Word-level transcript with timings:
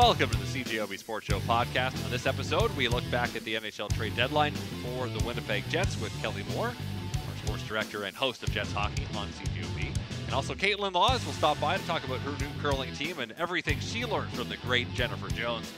welcome 0.00 0.30
to 0.30 0.38
the 0.38 0.64
CJOB 0.64 0.98
Sports 0.98 1.26
Show 1.26 1.40
podcast. 1.40 2.02
On 2.06 2.10
this 2.10 2.24
episode, 2.24 2.74
we 2.74 2.88
look 2.88 3.04
back 3.10 3.36
at 3.36 3.44
the 3.44 3.56
NHL 3.56 3.92
trade 3.94 4.16
deadline 4.16 4.54
for 4.54 5.08
the 5.08 5.22
Winnipeg 5.26 5.62
Jets 5.68 6.00
with 6.00 6.10
Kelly 6.22 6.42
Moore, 6.54 6.68
our 6.68 7.36
sports 7.44 7.62
director 7.68 8.04
and 8.04 8.16
host 8.16 8.42
of 8.42 8.50
Jets 8.50 8.72
Hockey 8.72 9.06
on 9.14 9.28
CJOB. 9.28 9.94
And 10.24 10.34
also, 10.34 10.54
Kaitlyn 10.54 10.94
Lawes 10.94 11.24
will 11.26 11.34
stop 11.34 11.60
by 11.60 11.76
to 11.76 11.86
talk 11.86 12.02
about 12.04 12.20
her 12.20 12.30
new 12.42 12.50
curling 12.62 12.94
team 12.94 13.18
and 13.18 13.32
everything 13.32 13.78
she 13.78 14.06
learned 14.06 14.32
from 14.32 14.48
the 14.48 14.56
great 14.58 14.90
Jennifer 14.94 15.28
Jones. 15.28 15.70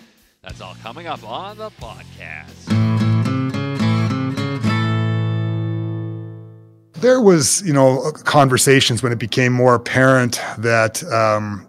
That's 0.43 0.61
all 0.61 0.77
coming 0.84 1.09
up 1.09 1.29
on 1.29 1.59
the 1.59 1.70
podcast. 1.70 2.68
There 6.95 7.20
was, 7.20 7.61
you 7.66 7.73
know, 7.73 8.12
conversations 8.23 9.02
when 9.02 9.11
it 9.11 9.18
became 9.18 9.52
more 9.52 9.75
apparent 9.75 10.41
that 10.59 11.02
um, 11.12 11.66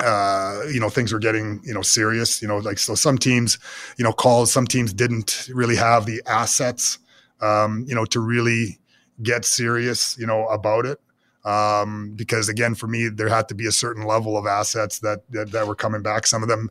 uh, 0.00 0.62
you 0.70 0.80
know, 0.80 0.90
things 0.90 1.12
were 1.12 1.18
getting, 1.18 1.60
you 1.64 1.72
know, 1.72 1.82
serious, 1.82 2.42
you 2.42 2.48
know, 2.48 2.58
like, 2.58 2.78
so 2.78 2.94
some 2.94 3.16
teams, 3.16 3.58
you 3.96 4.04
know, 4.04 4.12
calls, 4.12 4.52
some 4.52 4.66
teams 4.66 4.92
didn't 4.92 5.48
really 5.52 5.76
have 5.76 6.04
the 6.06 6.22
assets, 6.26 6.98
um, 7.40 7.84
you 7.88 7.94
know, 7.94 8.04
to 8.04 8.20
really 8.20 8.78
get 9.22 9.44
serious, 9.44 10.16
you 10.18 10.26
know, 10.26 10.46
about 10.48 10.84
it. 10.84 11.00
Um, 11.46 12.12
because 12.16 12.48
again, 12.48 12.74
for 12.74 12.88
me, 12.88 13.08
there 13.08 13.28
had 13.28 13.48
to 13.48 13.54
be 13.54 13.66
a 13.68 13.72
certain 13.72 14.04
level 14.04 14.36
of 14.36 14.46
assets 14.46 14.98
that, 14.98 15.20
that, 15.30 15.52
that 15.52 15.66
were 15.66 15.76
coming 15.76 16.02
back. 16.02 16.26
Some 16.26 16.42
of 16.42 16.48
them 16.48 16.68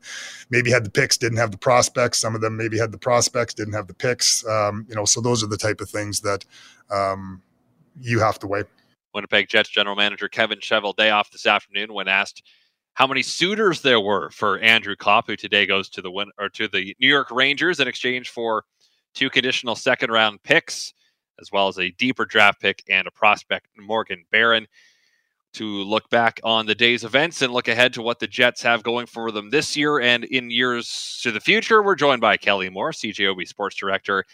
maybe 0.49 0.69
had 0.69 0.83
the 0.83 0.89
picks, 0.89 1.17
didn't 1.17 1.37
have 1.37 1.51
the 1.51 1.57
prospects. 1.57 2.19
Some 2.19 2.35
of 2.35 2.41
them 2.41 2.57
maybe 2.57 2.77
had 2.77 2.91
the 2.91 2.97
prospects, 2.97 3.53
didn't 3.53 3.73
have 3.73 3.87
the 3.87 3.93
picks. 3.93 4.45
Um, 4.45 4.85
you 4.89 4.95
know, 4.95 5.05
so 5.05 5.21
those 5.21 5.41
are 5.43 5.47
the 5.47 5.57
type 5.57 5.79
of 5.79 5.89
things 5.89 6.19
that 6.21 6.43
um, 6.91 7.41
you 8.01 8.19
have 8.19 8.37
to 8.39 8.47
weigh. 8.47 8.65
Winnipeg 9.13 9.47
Jets 9.47 9.69
general 9.69 9.95
manager 9.95 10.27
Kevin 10.27 10.59
Cheveldayoff 10.59 11.31
this 11.31 11.45
afternoon 11.45 11.93
when 11.93 12.09
asked 12.09 12.43
how 12.95 13.05
many 13.05 13.21
suitors 13.21 13.81
there 13.81 13.99
were 13.99 14.29
for 14.31 14.57
Andrew 14.59 14.95
Copp, 14.95 15.27
who 15.27 15.35
today 15.35 15.65
goes 15.65 15.89
to 15.89 16.01
the 16.01 16.09
win 16.09 16.31
or 16.39 16.49
to 16.49 16.67
the 16.67 16.95
New 16.99 17.07
York 17.07 17.29
Rangers 17.29 17.79
in 17.79 17.87
exchange 17.87 18.29
for 18.29 18.63
two 19.13 19.29
conditional 19.29 19.75
second 19.75 20.11
round 20.11 20.41
picks, 20.43 20.93
as 21.39 21.51
well 21.51 21.67
as 21.67 21.77
a 21.77 21.91
deeper 21.91 22.25
draft 22.25 22.61
pick 22.61 22.83
and 22.89 23.05
a 23.05 23.11
prospect, 23.11 23.67
Morgan 23.77 24.25
Barron. 24.31 24.67
To 25.53 25.65
look 25.65 26.09
back 26.09 26.41
on 26.43 26.65
the 26.65 26.75
day's 26.75 27.05
events 27.05 27.41
and 27.41 27.53
look 27.53 27.69
ahead 27.69 27.93
to 27.93 28.01
what 28.01 28.19
the 28.19 28.27
Jets 28.27 28.61
have 28.63 28.83
going 28.83 29.05
for 29.05 29.31
them 29.31 29.49
this 29.49 29.77
year 29.77 30.01
and 30.01 30.25
in 30.25 30.51
years 30.51 31.17
to 31.23 31.31
the 31.31 31.39
future, 31.39 31.81
we're 31.81 31.95
joined 31.95 32.19
by 32.19 32.35
Kelly 32.35 32.69
Moore, 32.69 32.91
CJOB 32.91 33.47
Sports 33.47 33.77
Director 33.77 34.25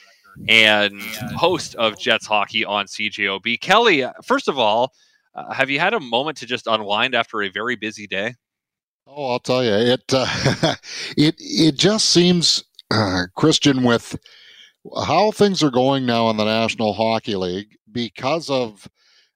and 0.48 1.00
host 1.36 1.76
of 1.76 2.00
Jets 2.00 2.26
Hockey 2.26 2.66
on 2.66 2.86
CJOB. 2.86 3.59
Kelly, 3.59 4.04
first 4.23 4.48
of 4.48 4.58
all, 4.58 4.94
uh, 5.36 5.54
have 5.54 5.70
you 5.70 5.80
had 5.80 5.94
a 5.94 6.00
moment 6.00 6.38
to 6.38 6.45
just 6.45 6.67
unwind 6.67 7.16
after 7.16 7.44
a 7.44 7.50
very 7.50 7.76
busy 7.76 8.08
day? 8.08 8.34
Oh, 9.07 9.31
I'll 9.31 9.39
tell 9.39 9.63
you, 9.63 9.71
it 9.73 10.03
uh, 10.13 10.25
it 11.17 11.35
it 11.39 11.75
just 11.75 12.09
seems 12.09 12.63
uh, 12.89 13.23
Christian 13.35 13.83
with 13.83 14.17
how 15.05 15.31
things 15.31 15.63
are 15.63 15.71
going 15.71 16.05
now 16.05 16.30
in 16.30 16.38
the 16.38 16.45
National 16.45 16.93
Hockey 16.93 17.35
League 17.35 17.77
because 17.91 18.49
of 18.49 18.88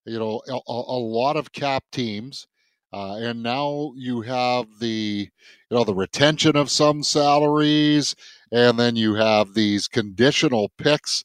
you 0.06 0.20
know 0.20 0.42
a, 0.48 0.54
a 0.68 1.00
lot 1.00 1.38
of 1.38 1.52
cap 1.52 1.84
teams, 1.92 2.48
uh, 2.94 3.16
and 3.18 3.44
now 3.44 3.94
you 3.96 4.22
have 4.22 4.68
the 4.80 5.30
you 5.72 5.78
know 5.78 5.84
the 5.84 5.96
retention 5.96 6.56
of 6.56 6.72
some 6.72 7.04
salaries, 7.04 8.16
and 8.52 8.80
then 8.80 8.96
you 8.96 9.16
have 9.16 9.54
these 9.54 9.88
conditional 9.88 10.72
picks 10.78 11.24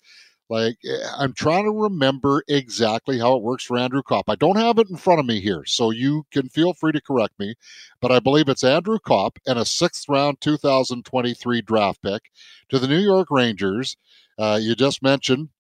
like, 0.51 0.77
eh, 0.85 0.99
I'm 1.17 1.33
trying 1.33 1.65
to 1.65 1.71
remember 1.71 2.43
exactly 2.49 3.19
how 3.19 3.37
it 3.37 3.43
works 3.43 3.65
for 3.65 3.79
Andrew 3.79 4.03
Copp. 4.03 4.29
I 4.29 4.35
don't 4.35 4.57
have 4.57 4.79
it 4.79 4.91
in 4.91 4.97
front 4.97 5.21
of 5.21 5.27
me 5.27 5.41
here, 5.41 5.65
so 5.65 5.91
you 5.91 6.27
can 6.33 6.49
feel 6.49 6.75
free 6.75 6.93
to 6.93 7.01
correct 7.01 7.39
me. 7.39 7.55
But 8.01 8.11
I 8.11 8.19
believe 8.19 8.49
it's 8.49 8.65
Andrew 8.65 8.99
Copp 8.99 9.39
and 9.47 9.59
a 9.59 9.65
sixth 9.65 10.09
round 10.09 10.41
2023 10.41 11.63
draft 11.63 12.03
pick 12.03 12.23
to 12.69 12.79
the 12.79 12.89
New 12.89 12.99
York 12.99 13.29
Rangers. 13.31 13.97
Uh, 14.39 14.59
you 14.61 14.75
just 14.75 15.03
mentioned 15.03 15.51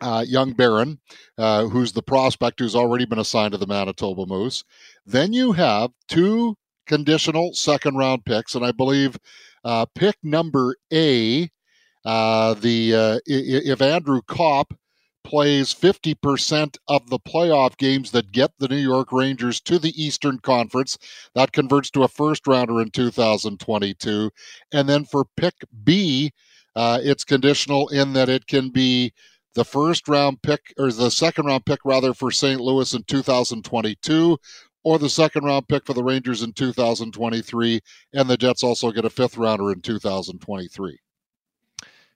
uh, 0.00 0.24
young 0.26 0.52
Barron, 0.52 1.00
uh, 1.36 1.66
who's 1.66 1.92
the 1.92 2.02
prospect 2.02 2.60
who's 2.60 2.76
already 2.76 3.04
been 3.04 3.18
assigned 3.18 3.52
to 3.52 3.58
the 3.58 3.66
Manitoba 3.66 4.26
Moose. 4.26 4.64
Then 5.04 5.32
you 5.32 5.52
have 5.52 5.90
two 6.08 6.56
conditional 6.86 7.54
second 7.54 7.96
round 7.96 8.24
picks, 8.24 8.54
and 8.54 8.64
I 8.64 8.72
believe 8.72 9.18
uh, 9.64 9.86
pick 9.94 10.16
number 10.22 10.76
A 10.92 11.48
uh, 12.04 12.54
the 12.54 12.94
uh, 12.94 13.18
if 13.26 13.80
Andrew 13.80 14.20
Copp 14.26 14.74
plays 15.24 15.72
50% 15.72 16.76
of 16.88 17.08
the 17.08 17.18
playoff 17.20 17.76
games 17.76 18.10
that 18.10 18.32
get 18.32 18.50
the 18.58 18.68
New 18.68 18.76
York 18.76 19.12
Rangers 19.12 19.60
to 19.62 19.78
the 19.78 19.92
Eastern 20.02 20.38
Conference, 20.40 20.98
that 21.34 21.52
converts 21.52 21.90
to 21.90 22.02
a 22.02 22.08
first 22.08 22.46
rounder 22.46 22.80
in 22.80 22.90
2022. 22.90 24.30
And 24.72 24.88
then 24.88 25.04
for 25.04 25.24
pick 25.36 25.54
B, 25.84 26.32
uh, 26.74 26.98
it's 27.02 27.24
conditional 27.24 27.88
in 27.88 28.12
that 28.14 28.28
it 28.28 28.46
can 28.46 28.70
be 28.70 29.12
the 29.54 29.64
first 29.64 30.08
round 30.08 30.42
pick 30.42 30.72
or 30.78 30.90
the 30.90 31.10
second 31.10 31.46
round 31.46 31.66
pick 31.66 31.80
rather 31.84 32.14
for 32.14 32.30
St. 32.30 32.60
Louis 32.60 32.92
in 32.94 33.02
2022 33.04 34.38
or 34.84 34.98
the 34.98 35.10
second 35.10 35.44
round 35.44 35.68
pick 35.68 35.86
for 35.86 35.92
the 35.92 36.02
Rangers 36.02 36.42
in 36.42 36.52
2023 36.52 37.80
and 38.14 38.28
the 38.28 38.36
Jets 38.36 38.64
also 38.64 38.90
get 38.90 39.04
a 39.04 39.10
fifth 39.10 39.36
rounder 39.36 39.70
in 39.70 39.80
2023. 39.82 40.98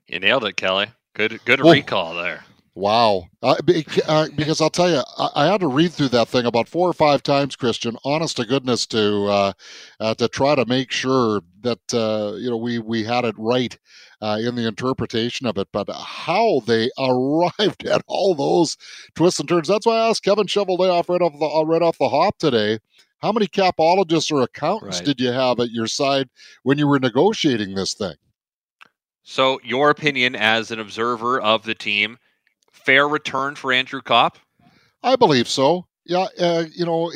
You 0.09 0.21
nailed 0.21 0.45
it, 0.45 0.57
Kelly. 0.57 0.87
Good, 1.15 1.41
good 1.45 1.61
oh, 1.61 1.73
recall 1.73 2.15
there. 2.15 2.45
Wow. 2.77 3.29
Uh, 3.43 3.57
uh, 4.07 4.29
because 4.37 4.61
I'll 4.61 4.69
tell 4.69 4.91
you, 4.91 5.03
I, 5.35 5.47
had 5.47 5.61
to 5.61 5.67
read 5.67 5.93
through 5.93 6.11
that 6.11 6.29
thing 6.29 6.45
about 6.45 6.69
four 6.69 6.87
or 6.87 6.93
five 6.93 7.23
times, 7.23 7.57
Christian. 7.57 7.97
Honest 8.05 8.37
to 8.37 8.45
goodness, 8.45 8.87
to 8.89 9.25
uh, 9.25 9.53
uh 9.99 10.15
to 10.17 10.29
try 10.29 10.55
to 10.55 10.67
make 10.67 10.91
sure 10.91 11.41
that 11.63 11.95
uh, 11.95 12.37
you 12.37 12.51
know 12.51 12.59
we 12.59 12.79
we 12.79 13.03
had 13.03 13.25
it 13.25 13.35
right 13.39 13.79
uh, 14.21 14.39
in 14.43 14.57
the 14.57 14.69
interpretation 14.69 15.47
of 15.47 15.57
it. 15.57 15.69
But 15.73 15.89
how 15.91 16.61
they 16.67 16.91
arrived 16.99 17.87
at 17.87 18.03
all 18.07 18.35
those 18.35 18.77
twists 19.15 19.41
and 19.41 19.49
turns. 19.49 19.69
That's 19.69 19.87
why 19.87 19.97
I 19.97 20.11
asked 20.11 20.25
Kevin 20.25 20.47
Cheveldayoff 20.47 21.09
right 21.09 21.23
off 21.23 21.33
the 21.33 21.65
right 21.65 21.83
off 21.83 21.97
the 21.97 22.11
hop 22.11 22.37
today. 22.37 22.79
How 23.23 23.33
many 23.33 23.47
capologists 23.47 24.31
or 24.31 24.43
accountants 24.43 24.99
right. 24.99 25.07
did 25.07 25.19
you 25.19 25.33
have 25.33 25.61
at 25.61 25.71
your 25.71 25.87
side 25.87 26.29
when 26.63 26.77
you 26.77 26.87
were 26.87 27.01
negotiating 27.01 27.75
this 27.75 27.95
thing? 27.95 28.17
So, 29.29 29.59
your 29.65 29.91
opinion 29.91 30.37
as 30.37 30.71
an 30.71 30.79
observer 30.79 31.41
of 31.41 31.65
the 31.65 31.75
team, 31.75 32.17
fair 32.71 33.09
return 33.09 33.57
for 33.57 33.73
Andrew 33.73 34.01
Copp? 34.01 34.39
I 35.03 35.17
believe 35.17 35.49
so. 35.49 35.89
Yeah, 36.05 36.29
uh, 36.39 36.67
you 36.73 36.87
know, 36.87 37.11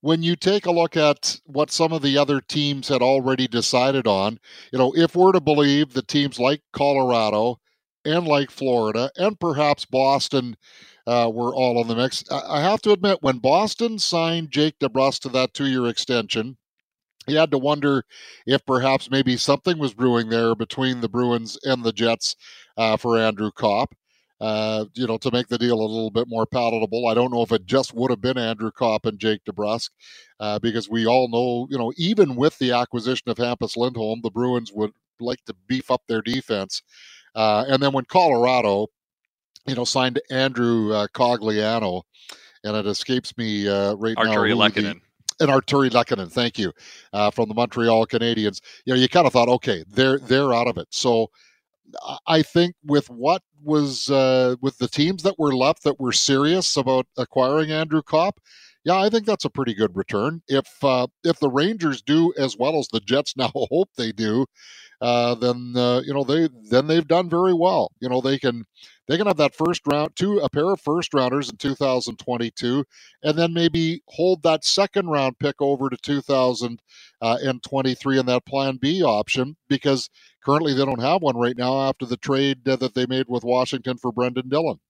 when 0.00 0.22
you 0.22 0.36
take 0.36 0.64
a 0.64 0.72
look 0.72 0.96
at 0.96 1.38
what 1.44 1.70
some 1.70 1.92
of 1.92 2.00
the 2.00 2.16
other 2.16 2.40
teams 2.40 2.88
had 2.88 3.02
already 3.02 3.46
decided 3.46 4.06
on, 4.06 4.38
you 4.72 4.78
know, 4.78 4.94
if 4.96 5.14
we're 5.14 5.32
to 5.32 5.40
believe 5.40 5.92
the 5.92 6.00
teams 6.00 6.38
like 6.38 6.62
Colorado 6.72 7.60
and 8.06 8.26
like 8.26 8.50
Florida 8.50 9.10
and 9.18 9.38
perhaps 9.38 9.84
Boston 9.84 10.56
uh, 11.06 11.30
were 11.30 11.54
all 11.54 11.78
in 11.82 11.88
the 11.88 11.94
mix, 11.94 12.24
I 12.30 12.62
have 12.62 12.80
to 12.82 12.92
admit, 12.92 13.18
when 13.20 13.36
Boston 13.36 13.98
signed 13.98 14.50
Jake 14.50 14.78
DeBrusk 14.78 15.20
to 15.20 15.28
that 15.28 15.52
two 15.52 15.66
year 15.66 15.88
extension, 15.88 16.56
he 17.26 17.34
had 17.34 17.50
to 17.50 17.58
wonder 17.58 18.04
if 18.46 18.64
perhaps 18.66 19.10
maybe 19.10 19.36
something 19.36 19.78
was 19.78 19.94
brewing 19.94 20.28
there 20.28 20.54
between 20.54 21.00
the 21.00 21.08
Bruins 21.08 21.58
and 21.64 21.82
the 21.82 21.92
Jets 21.92 22.36
uh, 22.76 22.96
for 22.96 23.18
Andrew 23.18 23.50
Copp. 23.50 23.94
Uh, 24.40 24.84
you 24.94 25.06
know, 25.06 25.16
to 25.16 25.30
make 25.30 25.46
the 25.46 25.56
deal 25.56 25.80
a 25.80 25.80
little 25.80 26.10
bit 26.10 26.28
more 26.28 26.44
palatable. 26.44 27.06
I 27.06 27.14
don't 27.14 27.32
know 27.32 27.42
if 27.42 27.52
it 27.52 27.64
just 27.64 27.94
would 27.94 28.10
have 28.10 28.20
been 28.20 28.36
Andrew 28.36 28.70
Copp 28.70 29.06
and 29.06 29.18
Jake 29.18 29.40
DeBrusk, 29.44 29.88
uh, 30.40 30.58
because 30.58 30.90
we 30.90 31.06
all 31.06 31.28
know, 31.28 31.66
you 31.70 31.78
know, 31.78 31.92
even 31.96 32.34
with 32.34 32.58
the 32.58 32.72
acquisition 32.72 33.30
of 33.30 33.38
Hampus 33.38 33.76
Lindholm, 33.76 34.20
the 34.22 34.30
Bruins 34.30 34.72
would 34.72 34.90
like 35.20 35.42
to 35.46 35.54
beef 35.66 35.90
up 35.90 36.02
their 36.08 36.20
defense. 36.20 36.82
Uh, 37.34 37.64
and 37.68 37.82
then 37.82 37.92
when 37.92 38.04
Colorado, 38.06 38.88
you 39.66 39.76
know, 39.76 39.84
signed 39.84 40.20
Andrew 40.30 40.92
uh, 40.92 41.06
Cogliano, 41.14 42.02
and 42.64 42.76
it 42.76 42.86
escapes 42.86 43.34
me 43.38 43.68
uh, 43.68 43.94
right 43.94 44.16
Artturi 44.16 44.50
now. 44.50 44.68
Lehkonen 44.68 45.00
and 45.44 45.52
Artturi 45.52 45.90
Lehkonen, 45.90 46.30
thank 46.30 46.58
you, 46.58 46.72
uh, 47.12 47.30
from 47.30 47.48
the 47.48 47.54
Montreal 47.54 48.06
Canadiens. 48.06 48.60
You 48.84 48.94
know, 48.94 49.00
you 49.00 49.08
kind 49.08 49.26
of 49.26 49.32
thought, 49.32 49.48
okay, 49.48 49.84
they're 49.88 50.18
they're 50.18 50.52
out 50.52 50.66
of 50.66 50.78
it. 50.78 50.88
So 50.90 51.30
I 52.26 52.42
think 52.42 52.74
with 52.84 53.08
what 53.10 53.42
was 53.62 54.10
uh, 54.10 54.56
with 54.60 54.78
the 54.78 54.88
teams 54.88 55.22
that 55.22 55.38
were 55.38 55.54
left 55.54 55.84
that 55.84 56.00
were 56.00 56.12
serious 56.12 56.76
about 56.76 57.06
acquiring 57.16 57.70
Andrew 57.70 58.02
Copp, 58.02 58.40
yeah, 58.84 59.00
I 59.00 59.08
think 59.08 59.26
that's 59.26 59.44
a 59.44 59.50
pretty 59.50 59.74
good 59.74 59.96
return. 59.96 60.42
If 60.48 60.66
uh, 60.82 61.06
if 61.24 61.38
the 61.40 61.50
Rangers 61.50 62.02
do 62.02 62.32
as 62.36 62.56
well 62.56 62.78
as 62.78 62.88
the 62.88 63.00
Jets 63.00 63.36
now 63.36 63.50
hope 63.54 63.90
they 63.96 64.12
do, 64.12 64.46
uh, 65.00 65.34
then 65.36 65.74
uh, 65.76 66.00
you 66.04 66.12
know 66.12 66.24
they 66.24 66.48
then 66.70 66.86
they've 66.86 67.06
done 67.06 67.28
very 67.28 67.54
well. 67.54 67.92
You 68.00 68.08
know 68.08 68.20
they 68.20 68.38
can 68.38 68.64
they 69.06 69.16
can 69.18 69.26
have 69.26 69.36
that 69.36 69.54
first 69.54 69.82
round, 69.86 70.16
two 70.16 70.38
a 70.38 70.48
pair 70.48 70.70
of 70.70 70.80
first 70.80 71.12
rounders 71.12 71.50
in 71.50 71.56
2022, 71.56 72.84
and 73.22 73.38
then 73.38 73.52
maybe 73.52 74.02
hold 74.08 74.42
that 74.42 74.64
second 74.64 75.08
round 75.08 75.38
pick 75.38 75.56
over 75.60 75.90
to 75.90 75.96
2023 75.96 76.78
uh, 77.20 78.20
in 78.20 78.26
that 78.26 78.46
Plan 78.46 78.76
B 78.76 79.02
option 79.02 79.56
because 79.68 80.08
currently 80.42 80.74
they 80.74 80.84
don't 80.84 81.00
have 81.00 81.22
one 81.22 81.36
right 81.36 81.56
now 81.56 81.80
after 81.88 82.06
the 82.06 82.16
trade 82.16 82.64
that 82.64 82.94
they 82.94 83.06
made 83.06 83.26
with 83.28 83.44
Washington 83.44 83.98
for 83.98 84.10
Brendan 84.12 84.48
Dillon. 84.48 84.80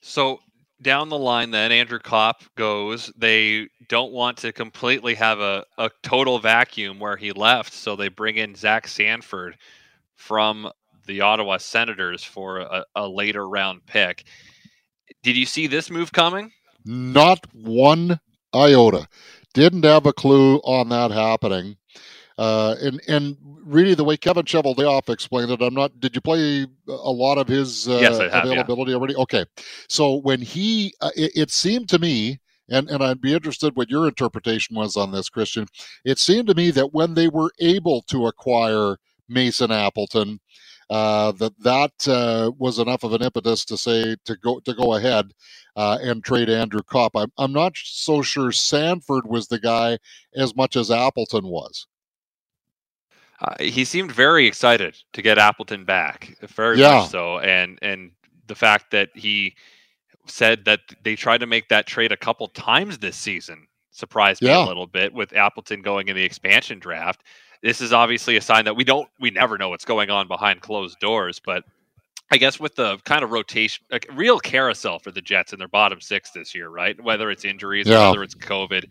So 0.00 0.40
down 0.82 1.08
the 1.08 1.18
line, 1.18 1.50
then 1.50 1.72
Andrew 1.72 1.98
Copp 1.98 2.42
goes. 2.56 3.12
They 3.16 3.68
don't 3.88 4.12
want 4.12 4.38
to 4.38 4.52
completely 4.52 5.14
have 5.14 5.40
a, 5.40 5.64
a 5.78 5.90
total 6.02 6.38
vacuum 6.38 6.98
where 6.98 7.16
he 7.16 7.32
left, 7.32 7.72
so 7.72 7.96
they 7.96 8.08
bring 8.08 8.36
in 8.36 8.54
Zach 8.54 8.88
Sanford 8.88 9.56
from 10.16 10.70
the 11.06 11.20
Ottawa 11.20 11.58
Senators 11.58 12.24
for 12.24 12.60
a, 12.60 12.84
a 12.94 13.08
later 13.08 13.48
round 13.48 13.84
pick. 13.86 14.24
Did 15.22 15.36
you 15.36 15.46
see 15.46 15.66
this 15.66 15.90
move 15.90 16.12
coming? 16.12 16.52
Not 16.84 17.46
one 17.52 18.20
iota. 18.54 19.08
Didn't 19.54 19.84
have 19.84 20.06
a 20.06 20.12
clue 20.12 20.56
on 20.58 20.88
that 20.90 21.10
happening. 21.10 21.76
Uh, 22.36 22.74
and 22.80 23.00
and 23.06 23.36
really, 23.64 23.94
the 23.94 24.04
way 24.04 24.16
Kevin 24.16 24.44
Cheveldayoff 24.44 25.08
explained 25.08 25.52
it, 25.52 25.62
I'm 25.62 25.74
not. 25.74 26.00
Did 26.00 26.16
you 26.16 26.20
play 26.20 26.66
a 26.88 27.10
lot 27.10 27.38
of 27.38 27.46
his 27.46 27.88
uh, 27.88 27.98
yes, 28.00 28.18
have, 28.18 28.44
availability 28.44 28.90
yeah. 28.90 28.96
already? 28.96 29.16
Okay, 29.16 29.44
so 29.88 30.16
when 30.16 30.40
he, 30.40 30.92
uh, 31.00 31.10
it, 31.14 31.32
it, 31.36 31.50
seemed 31.52 31.88
to 31.90 31.98
me, 32.00 32.40
and 32.68 32.90
and 32.90 33.04
I'd 33.04 33.20
be 33.20 33.34
interested 33.34 33.76
what 33.76 33.88
your 33.88 34.08
interpretation 34.08 34.74
was 34.74 34.96
on 34.96 35.12
this, 35.12 35.28
Christian. 35.28 35.66
It 36.04 36.18
seemed 36.18 36.48
to 36.48 36.54
me 36.54 36.72
that 36.72 36.92
when 36.92 37.14
they 37.14 37.28
were 37.28 37.52
able 37.60 38.02
to 38.08 38.26
acquire 38.26 38.96
Mason 39.28 39.70
Appleton, 39.70 40.40
uh, 40.90 41.32
that 41.32 41.52
that 41.60 42.08
uh, 42.08 42.50
was 42.58 42.78
enough 42.78 43.04
of 43.04 43.12
an 43.12 43.22
impetus 43.22 43.64
to 43.66 43.76
say 43.76 44.16
to 44.24 44.36
go 44.36 44.60
to 44.60 44.74
go 44.74 44.94
ahead 44.94 45.32
uh, 45.76 45.98
and 46.00 46.24
trade 46.24 46.50
Andrew 46.50 46.82
Copp. 46.82 47.12
I'm 47.16 47.32
I'm 47.38 47.52
not 47.52 47.76
so 47.76 48.22
sure 48.22 48.52
Sanford 48.52 49.26
was 49.26 49.48
the 49.48 49.58
guy 49.58 49.98
as 50.34 50.54
much 50.54 50.76
as 50.76 50.90
Appleton 50.90 51.46
was. 51.46 51.86
Uh, 53.40 53.54
he 53.58 53.84
seemed 53.84 54.12
very 54.12 54.46
excited 54.46 54.96
to 55.12 55.22
get 55.22 55.38
Appleton 55.38 55.84
back, 55.84 56.36
very 56.42 56.78
yeah. 56.78 57.00
much 57.00 57.10
so, 57.10 57.38
and 57.40 57.78
and 57.82 58.12
the 58.46 58.54
fact 58.54 58.90
that 58.90 59.10
he 59.14 59.54
said 60.26 60.64
that 60.64 60.80
they 61.02 61.16
tried 61.16 61.38
to 61.38 61.46
make 61.46 61.68
that 61.68 61.86
trade 61.86 62.12
a 62.12 62.16
couple 62.16 62.48
times 62.48 62.98
this 62.98 63.16
season 63.16 63.66
surprised 63.90 64.42
me 64.42 64.48
yeah. 64.48 64.64
a 64.64 64.66
little 64.66 64.86
bit 64.86 65.12
with 65.12 65.34
Appleton 65.34 65.80
going 65.82 66.08
in 66.08 66.16
the 66.16 66.22
expansion 66.22 66.78
draft 66.78 67.22
this 67.64 67.80
is 67.80 67.94
obviously 67.94 68.36
a 68.36 68.40
sign 68.42 68.66
that 68.66 68.76
we 68.76 68.84
don't 68.84 69.08
we 69.18 69.30
never 69.30 69.56
know 69.58 69.70
what's 69.70 69.86
going 69.86 70.10
on 70.10 70.28
behind 70.28 70.60
closed 70.60 70.98
doors 71.00 71.40
but 71.44 71.64
i 72.30 72.36
guess 72.36 72.60
with 72.60 72.76
the 72.76 72.98
kind 73.04 73.24
of 73.24 73.32
rotation 73.32 73.84
like 73.90 74.06
real 74.12 74.38
carousel 74.38 75.00
for 75.00 75.10
the 75.10 75.20
jets 75.20 75.52
in 75.52 75.58
their 75.58 75.68
bottom 75.68 76.00
six 76.00 76.30
this 76.30 76.54
year 76.54 76.68
right 76.68 77.02
whether 77.02 77.30
it's 77.30 77.44
injuries 77.44 77.88
yeah. 77.88 77.96
or 77.96 78.10
whether 78.10 78.22
it's 78.22 78.34
covid 78.34 78.84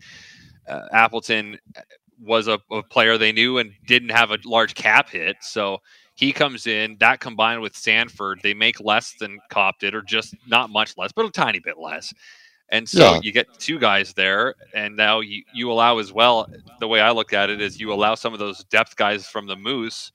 uh, 0.68 0.86
appleton 0.92 1.56
uh, 1.76 1.80
was 2.20 2.48
a, 2.48 2.58
a, 2.70 2.82
player 2.82 3.16
they 3.18 3.32
knew 3.32 3.58
and 3.58 3.72
didn't 3.86 4.10
have 4.10 4.30
a 4.30 4.38
large 4.44 4.74
cap 4.74 5.08
hit 5.08 5.36
so 5.40 5.78
he 6.16 6.32
comes 6.32 6.66
in 6.66 6.96
that 6.98 7.20
combined 7.20 7.60
with 7.60 7.76
sanford 7.76 8.40
they 8.42 8.54
make 8.54 8.80
less 8.80 9.14
than 9.18 9.38
Copp 9.50 9.78
did 9.78 9.94
or 9.94 10.02
just 10.02 10.34
not 10.46 10.70
much 10.70 10.96
less 10.96 11.12
but 11.12 11.26
a 11.26 11.30
tiny 11.30 11.60
bit 11.60 11.78
less 11.78 12.12
and 12.70 12.88
so 12.88 13.14
yeah. 13.14 13.20
you 13.22 13.32
get 13.32 13.46
two 13.58 13.78
guys 13.78 14.12
there, 14.14 14.54
and 14.74 14.96
now 14.96 15.20
you, 15.20 15.42
you 15.52 15.70
allow 15.70 15.98
as 15.98 16.12
well. 16.12 16.48
The 16.80 16.88
way 16.88 17.00
I 17.00 17.10
look 17.10 17.32
at 17.32 17.50
it 17.50 17.60
is 17.60 17.78
you 17.78 17.92
allow 17.92 18.14
some 18.14 18.32
of 18.32 18.38
those 18.38 18.64
depth 18.64 18.96
guys 18.96 19.26
from 19.26 19.46
the 19.46 19.56
Moose 19.56 20.12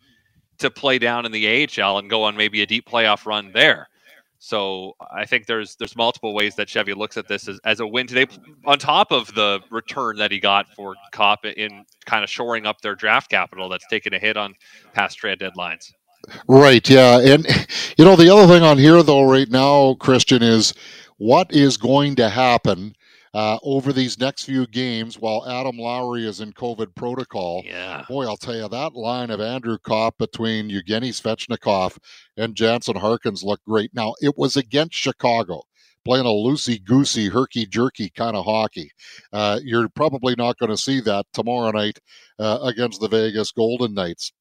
to 0.58 0.70
play 0.70 1.00
down 1.00 1.26
in 1.26 1.32
the 1.32 1.68
AHL 1.82 2.00
and 2.00 2.10
go 2.10 2.24
on 2.24 2.36
maybe 2.36 2.62
a 2.62 2.66
deep 2.66 2.88
playoff 2.88 3.26
run 3.26 3.52
there. 3.54 3.88
So 4.40 4.96
I 5.12 5.26
think 5.26 5.48
there's 5.48 5.76
there's 5.76 5.98
multiple 5.98 6.34
ways 6.34 6.56
that 6.56 6.70
Chevy 6.70 6.94
looks 6.94 7.18
at 7.18 7.28
this 7.28 7.48
as, 7.50 7.60
as 7.66 7.82
a 7.82 7.88
win 7.88 8.08
today, 8.08 8.26
on 8.66 8.80
top 8.80 9.12
of 9.12 9.34
the 9.36 9.60
return 9.70 10.16
that 10.18 10.32
he 10.32 10.40
got 10.40 10.74
for 10.76 10.96
Copp 11.12 11.46
in 11.46 11.86
kind 12.06 12.24
of 12.24 12.30
shoring 12.30 12.66
up 12.66 12.80
their 12.80 12.96
draft 12.96 13.30
capital 13.30 13.68
that's 13.68 13.86
taken 13.88 14.14
a 14.14 14.20
hit 14.20 14.38
on 14.38 14.56
past 14.94 15.18
trade 15.18 15.40
deadlines. 15.40 15.92
Right. 16.48 16.88
Yeah. 16.90 17.20
And 17.20 17.46
you 17.98 18.06
know 18.06 18.16
the 18.16 18.34
other 18.34 18.48
thing 18.48 18.64
on 18.64 18.78
here 18.78 19.04
though 19.04 19.30
right 19.30 19.50
now, 19.50 19.96
Christian 19.96 20.42
is 20.42 20.74
what 21.20 21.54
is 21.54 21.78
going 21.78 22.16
to 22.16 22.30
happen 22.30 22.96
uh, 23.34 23.60
over 23.62 23.94
these 23.94 24.20
next 24.20 24.46
few 24.46 24.66
games 24.66 25.20
while 25.20 25.48
Adam 25.48 25.78
Lowry 25.78 26.26
is 26.26 26.40
in 26.40 26.52
COVID 26.54 26.96
protocol. 26.96 27.62
Yeah. 27.66 28.04
Boy, 28.10 28.26
I'll 28.26 28.38
tell 28.38 28.56
you, 28.56 28.68
that 28.68 28.96
line 28.96 29.30
of 29.30 29.40
Andrew 29.40 29.78
Copp 29.78 30.18
between 30.18 30.70
Evgeny 30.70 31.12
Svechnikov 31.12 31.98
and 32.38 32.56
Jansen 32.56 32.96
Harkins 32.96 33.44
looked 33.44 33.66
great. 33.66 33.92
Now, 33.94 34.16
it 34.22 34.38
was 34.38 34.58
against 34.58 34.96
Chicago. 34.96 35.62
Playing 36.06 36.26
a 36.26 36.30
loosey 36.30 36.84
goosey, 36.84 37.28
herky 37.28 37.66
jerky 37.66 38.10
kind 38.10 38.36
of 38.36 38.46
hockey. 38.46 38.90
Uh, 39.34 39.60
you're 39.62 39.90
probably 39.90 40.34
not 40.36 40.58
going 40.58 40.72
to 40.72 40.78
see 40.78 41.02
that 41.02 41.26
tomorrow 41.34 41.72
night 41.72 42.00
uh, 42.40 42.60
against 42.64 43.02
the 43.02 43.10
Vegas 43.10 43.52
Golden 43.52 43.94
Knights. 43.94 44.32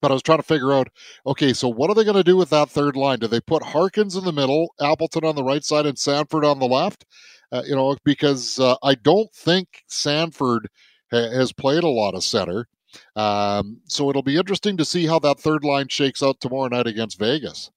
But 0.00 0.10
I 0.10 0.14
was 0.14 0.22
trying 0.22 0.38
to 0.38 0.44
figure 0.44 0.72
out, 0.72 0.88
okay, 1.26 1.52
so 1.52 1.68
what 1.68 1.90
are 1.90 1.94
they 1.94 2.04
going 2.04 2.16
to 2.16 2.24
do 2.24 2.36
with 2.36 2.50
that 2.50 2.70
third 2.70 2.96
line? 2.96 3.18
Do 3.18 3.26
they 3.26 3.40
put 3.40 3.62
Harkins 3.62 4.16
in 4.16 4.24
the 4.24 4.32
middle, 4.32 4.74
Appleton 4.80 5.24
on 5.24 5.34
the 5.34 5.44
right 5.44 5.64
side, 5.64 5.86
and 5.86 5.98
Sanford 5.98 6.44
on 6.44 6.58
the 6.58 6.66
left? 6.66 7.04
Uh, 7.50 7.62
you 7.66 7.74
know, 7.74 7.96
because 8.04 8.60
uh, 8.60 8.76
I 8.82 8.94
don't 8.94 9.32
think 9.34 9.82
Sanford 9.88 10.68
ha- 11.10 11.30
has 11.30 11.52
played 11.52 11.82
a 11.82 11.88
lot 11.88 12.14
of 12.14 12.22
center. 12.22 12.68
Um, 13.16 13.80
so 13.86 14.08
it'll 14.10 14.22
be 14.22 14.36
interesting 14.36 14.76
to 14.76 14.84
see 14.84 15.06
how 15.06 15.18
that 15.20 15.40
third 15.40 15.64
line 15.64 15.88
shakes 15.88 16.22
out 16.22 16.40
tomorrow 16.40 16.68
night 16.68 16.86
against 16.86 17.18
Vegas. 17.18 17.70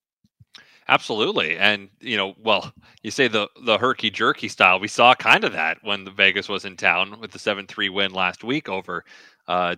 Absolutely, 0.87 1.57
and 1.57 1.89
you 2.01 2.17
know, 2.17 2.33
well, 2.37 2.73
you 3.01 3.11
say 3.11 3.27
the 3.27 3.47
the 3.63 3.77
herky 3.77 4.09
jerky 4.09 4.49
style. 4.49 4.79
We 4.79 4.89
saw 4.89 5.15
kind 5.15 5.43
of 5.43 5.53
that 5.53 5.77
when 5.83 6.03
the 6.03 6.11
Vegas 6.11 6.49
was 6.49 6.65
in 6.65 6.75
town 6.75 7.19
with 7.19 7.31
the 7.31 7.39
seven 7.39 7.65
three 7.65 7.87
win 7.87 8.11
last 8.11 8.43
week 8.43 8.67
over 8.67 9.05
uh, 9.51 9.75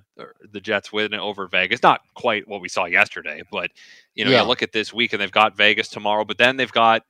the 0.51 0.61
Jets 0.61 0.93
win 0.93 1.15
over 1.15 1.47
Vegas. 1.47 1.81
Not 1.81 2.01
quite 2.13 2.47
what 2.47 2.61
we 2.61 2.69
saw 2.69 2.85
yesterday, 2.85 3.41
but 3.51 3.71
you 4.13 4.23
know, 4.23 4.29
yeah. 4.29 4.41
you 4.41 4.47
look 4.47 4.61
at 4.61 4.71
this 4.71 4.93
week 4.93 5.13
and 5.13 5.21
they've 5.21 5.31
got 5.31 5.57
Vegas 5.57 5.87
tomorrow, 5.87 6.23
but 6.23 6.37
then 6.37 6.57
they've 6.57 6.71
got 6.71 7.03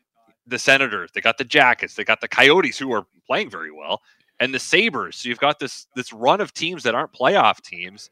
the 0.47 0.57
Senators, 0.57 1.11
they 1.13 1.19
got 1.19 1.37
the 1.37 1.43
Jackets, 1.43 1.95
they 1.95 2.05
got 2.05 2.21
the 2.21 2.27
Coyotes 2.29 2.77
who 2.77 2.93
are 2.93 3.05
playing 3.27 3.49
very 3.49 3.71
well, 3.71 4.01
and 4.39 4.53
the 4.53 4.59
Sabres. 4.59 5.17
So 5.17 5.27
you've 5.27 5.39
got 5.39 5.59
this 5.59 5.87
this 5.95 6.13
run 6.13 6.39
of 6.39 6.53
teams 6.53 6.83
that 6.83 6.95
aren't 6.95 7.11
playoff 7.11 7.61
teams. 7.61 8.09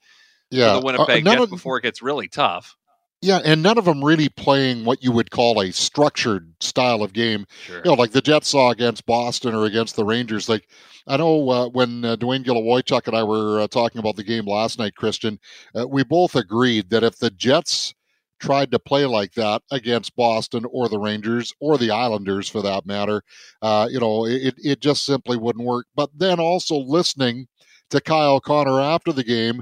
Yeah, 0.50 0.74
the 0.74 0.86
Winnipeg 0.86 1.26
uh, 1.26 1.36
Jets 1.36 1.50
before 1.50 1.78
it 1.78 1.84
gets 1.84 2.02
really 2.02 2.28
tough. 2.28 2.76
Yeah, 3.22 3.40
and 3.46 3.62
none 3.62 3.78
of 3.78 3.86
them 3.86 4.04
really 4.04 4.30
playing 4.30 4.84
what 4.84 5.04
you 5.04 5.12
would 5.12 5.30
call 5.30 5.62
a 5.62 5.72
structured 5.72 6.52
style 6.60 7.04
of 7.04 7.14
game. 7.14 7.46
Sure. 7.66 7.78
You 7.78 7.92
know, 7.92 7.94
like 7.94 8.12
the 8.12 8.22
Jets 8.22 8.48
saw 8.48 8.72
against 8.72 9.06
Boston 9.06 9.54
or 9.54 9.66
against 9.66 9.96
the 9.96 10.04
Rangers. 10.04 10.50
Like 10.50 10.68
I 11.08 11.18
know 11.18 11.50
uh, 11.50 11.70
when 11.70 12.04
uh, 12.04 12.16
Dwayne 12.16 12.44
Gilowoychuk 12.44 13.06
and 13.06 13.16
I 13.16 13.24
were 13.24 13.62
uh, 13.62 13.68
talking 13.68 14.00
about 14.00 14.16
the 14.16 14.24
game 14.24 14.46
last 14.46 14.80
night, 14.80 14.96
Christian, 14.96 15.40
uh, 15.80 15.88
we 15.88 16.04
both 16.04 16.36
agreed 16.36 16.90
that 16.90 17.04
if 17.04 17.20
the 17.20 17.30
Jets 17.30 17.94
tried 18.40 18.72
to 18.72 18.80
play 18.80 19.06
like 19.06 19.34
that 19.34 19.62
against 19.72 20.16
Boston 20.16 20.66
or 20.72 20.90
the 20.90 20.98
Rangers 20.98 21.54
or 21.60 21.78
the 21.78 21.92
Islanders, 21.92 22.50
for 22.50 22.64
that 22.64 22.88
matter, 22.88 23.22
uh, 23.62 23.88
you 23.92 24.00
know, 24.00 24.26
it 24.26 24.56
it 24.58 24.80
just 24.80 25.06
simply 25.06 25.38
wouldn't 25.38 25.66
work. 25.68 25.86
But 25.96 26.10
then 26.18 26.40
also 26.40 26.76
listening 26.76 27.48
to 27.92 28.02
Kyle 28.02 28.40
Connor 28.40 28.82
after 28.82 29.14
the 29.14 29.24
game 29.24 29.62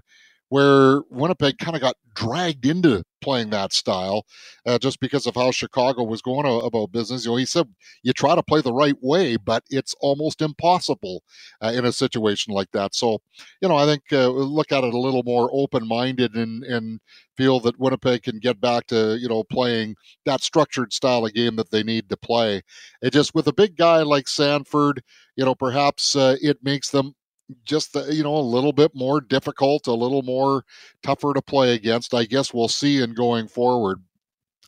where 0.49 1.01
Winnipeg 1.09 1.57
kind 1.57 1.75
of 1.75 1.81
got 1.81 1.95
dragged 2.15 2.65
into 2.65 3.03
playing 3.21 3.49
that 3.49 3.73
style 3.73 4.25
uh, 4.65 4.77
just 4.77 4.99
because 4.99 5.25
of 5.27 5.35
how 5.35 5.51
Chicago 5.51 6.03
was 6.03 6.21
going 6.21 6.45
about 6.65 6.91
business. 6.91 7.25
You 7.25 7.31
know, 7.31 7.37
he 7.37 7.45
said 7.45 7.67
you 8.03 8.13
try 8.13 8.35
to 8.35 8.43
play 8.43 8.61
the 8.61 8.73
right 8.73 8.95
way, 9.01 9.37
but 9.37 9.63
it's 9.69 9.95
almost 10.01 10.41
impossible 10.41 11.23
uh, 11.61 11.71
in 11.75 11.85
a 11.85 11.91
situation 11.91 12.53
like 12.53 12.71
that. 12.71 12.95
So, 12.95 13.19
you 13.61 13.69
know, 13.69 13.75
I 13.75 13.85
think 13.85 14.03
uh, 14.11 14.29
look 14.29 14.71
at 14.71 14.83
it 14.83 14.93
a 14.93 14.99
little 14.99 15.23
more 15.23 15.49
open 15.53 15.87
minded 15.87 16.35
and 16.35 16.63
and 16.63 16.99
feel 17.37 17.59
that 17.61 17.79
Winnipeg 17.79 18.23
can 18.23 18.39
get 18.39 18.59
back 18.59 18.87
to 18.87 19.17
you 19.19 19.29
know 19.29 19.43
playing 19.43 19.95
that 20.25 20.41
structured 20.41 20.91
style 20.93 21.25
of 21.25 21.33
game 21.33 21.55
that 21.57 21.71
they 21.71 21.83
need 21.83 22.09
to 22.09 22.17
play. 22.17 22.61
It 23.01 23.13
just 23.13 23.33
with 23.35 23.47
a 23.47 23.53
big 23.53 23.77
guy 23.77 24.01
like 24.01 24.27
Sanford, 24.27 25.01
you 25.35 25.45
know, 25.45 25.55
perhaps 25.55 26.15
uh, 26.15 26.35
it 26.41 26.57
makes 26.63 26.89
them 26.89 27.15
just 27.63 27.93
the, 27.93 28.13
you 28.13 28.23
know 28.23 28.35
a 28.35 28.39
little 28.39 28.73
bit 28.73 28.91
more 28.93 29.21
difficult, 29.21 29.87
a 29.87 29.93
little 29.93 30.21
more 30.21 30.63
tougher 31.03 31.33
to 31.33 31.41
play 31.41 31.73
against. 31.73 32.13
I 32.13 32.25
guess 32.25 32.53
we'll 32.53 32.67
see 32.67 33.01
in 33.01 33.13
going 33.13 33.47
forward. 33.47 34.01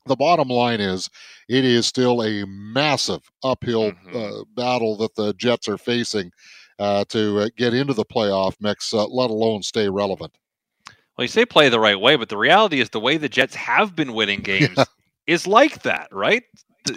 The 0.08 0.16
bottom 0.16 0.48
line 0.48 0.82
is, 0.82 1.10
it 1.48 1.64
is 1.64 1.86
still 1.86 2.24
a 2.24 2.46
massive 2.48 3.22
uphill 3.44 3.92
mm-hmm. 3.92 4.16
uh, 4.16 4.44
battle 4.56 4.98
that 4.98 5.14
the 5.16 5.34
Jets 5.34 5.68
are 5.68 5.78
facing 5.78 6.32
uh, 6.80 7.06
to 7.10 7.42
uh, 7.42 7.50
get 7.56 7.76
into 7.76 7.94
the 7.94 8.06
playoff 8.06 8.56
mix, 8.60 8.94
uh, 8.94 9.06
let 9.06 9.30
alone 9.30 9.62
stay 9.62 9.88
relevant. 9.88 10.36
Well, 11.16 11.26
you 11.26 11.28
say 11.28 11.46
play 11.46 11.70
the 11.70 11.80
right 11.80 12.00
way, 12.00 12.16
but 12.16 12.30
the 12.30 12.38
reality 12.38 12.80
is 12.80 12.90
the 12.90 13.00
way 13.00 13.18
the 13.18 13.30
Jets 13.30 13.54
have 13.54 13.96
been 13.96 14.14
winning 14.14 14.40
games 14.44 14.74
yeah. 14.76 14.86
is 15.28 15.46
like 15.46 15.84
that, 15.84 16.08
right? 16.12 16.44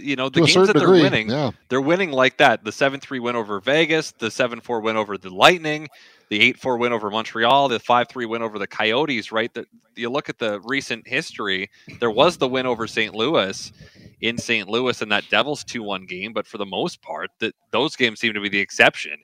You 0.00 0.16
know 0.16 0.28
the 0.28 0.40
games 0.40 0.54
that 0.54 0.72
they're 0.72 0.86
degree, 0.86 1.02
winning 1.02 1.30
yeah. 1.30 1.50
they're 1.68 1.80
winning 1.80 2.10
like 2.10 2.36
that. 2.38 2.64
The 2.64 2.70
7-3 2.70 3.20
win 3.20 3.36
over 3.36 3.60
vegas 3.60 4.12
the 4.12 4.28
7-4 4.28 4.82
win 4.82 4.96
over 4.96 5.18
the 5.18 5.30
lightning 5.30 5.88
the 6.30 6.52
8-4 6.54 6.78
win 6.78 6.92
over 6.92 7.10
montreal 7.10 7.68
the 7.68 7.78
5-3 7.78 8.28
win 8.28 8.42
over 8.42 8.58
the 8.58 8.66
coyotes 8.66 9.30
right? 9.30 9.52
The, 9.52 9.66
you 9.94 10.10
look 10.10 10.28
at 10.28 10.38
the 10.38 10.60
recent 10.64 11.06
history 11.06 11.70
there 12.00 12.10
was 12.10 12.36
the 12.36 12.48
win 12.48 12.66
over 12.66 12.86
st 12.86 13.14
louis 13.14 13.72
in 14.20 14.38
st 14.38 14.68
louis 14.68 15.02
in 15.02 15.08
that 15.10 15.28
devils 15.30 15.64
2-1 15.64 16.08
game 16.08 16.32
but 16.32 16.46
for 16.46 16.58
the 16.58 16.66
most 16.66 17.02
part 17.02 17.30
that 17.40 17.54
those 17.70 17.94
games 17.96 18.20
seem 18.20 18.32
to 18.34 18.40
be 18.40 18.48
the 18.48 18.58
exception. 18.58 19.16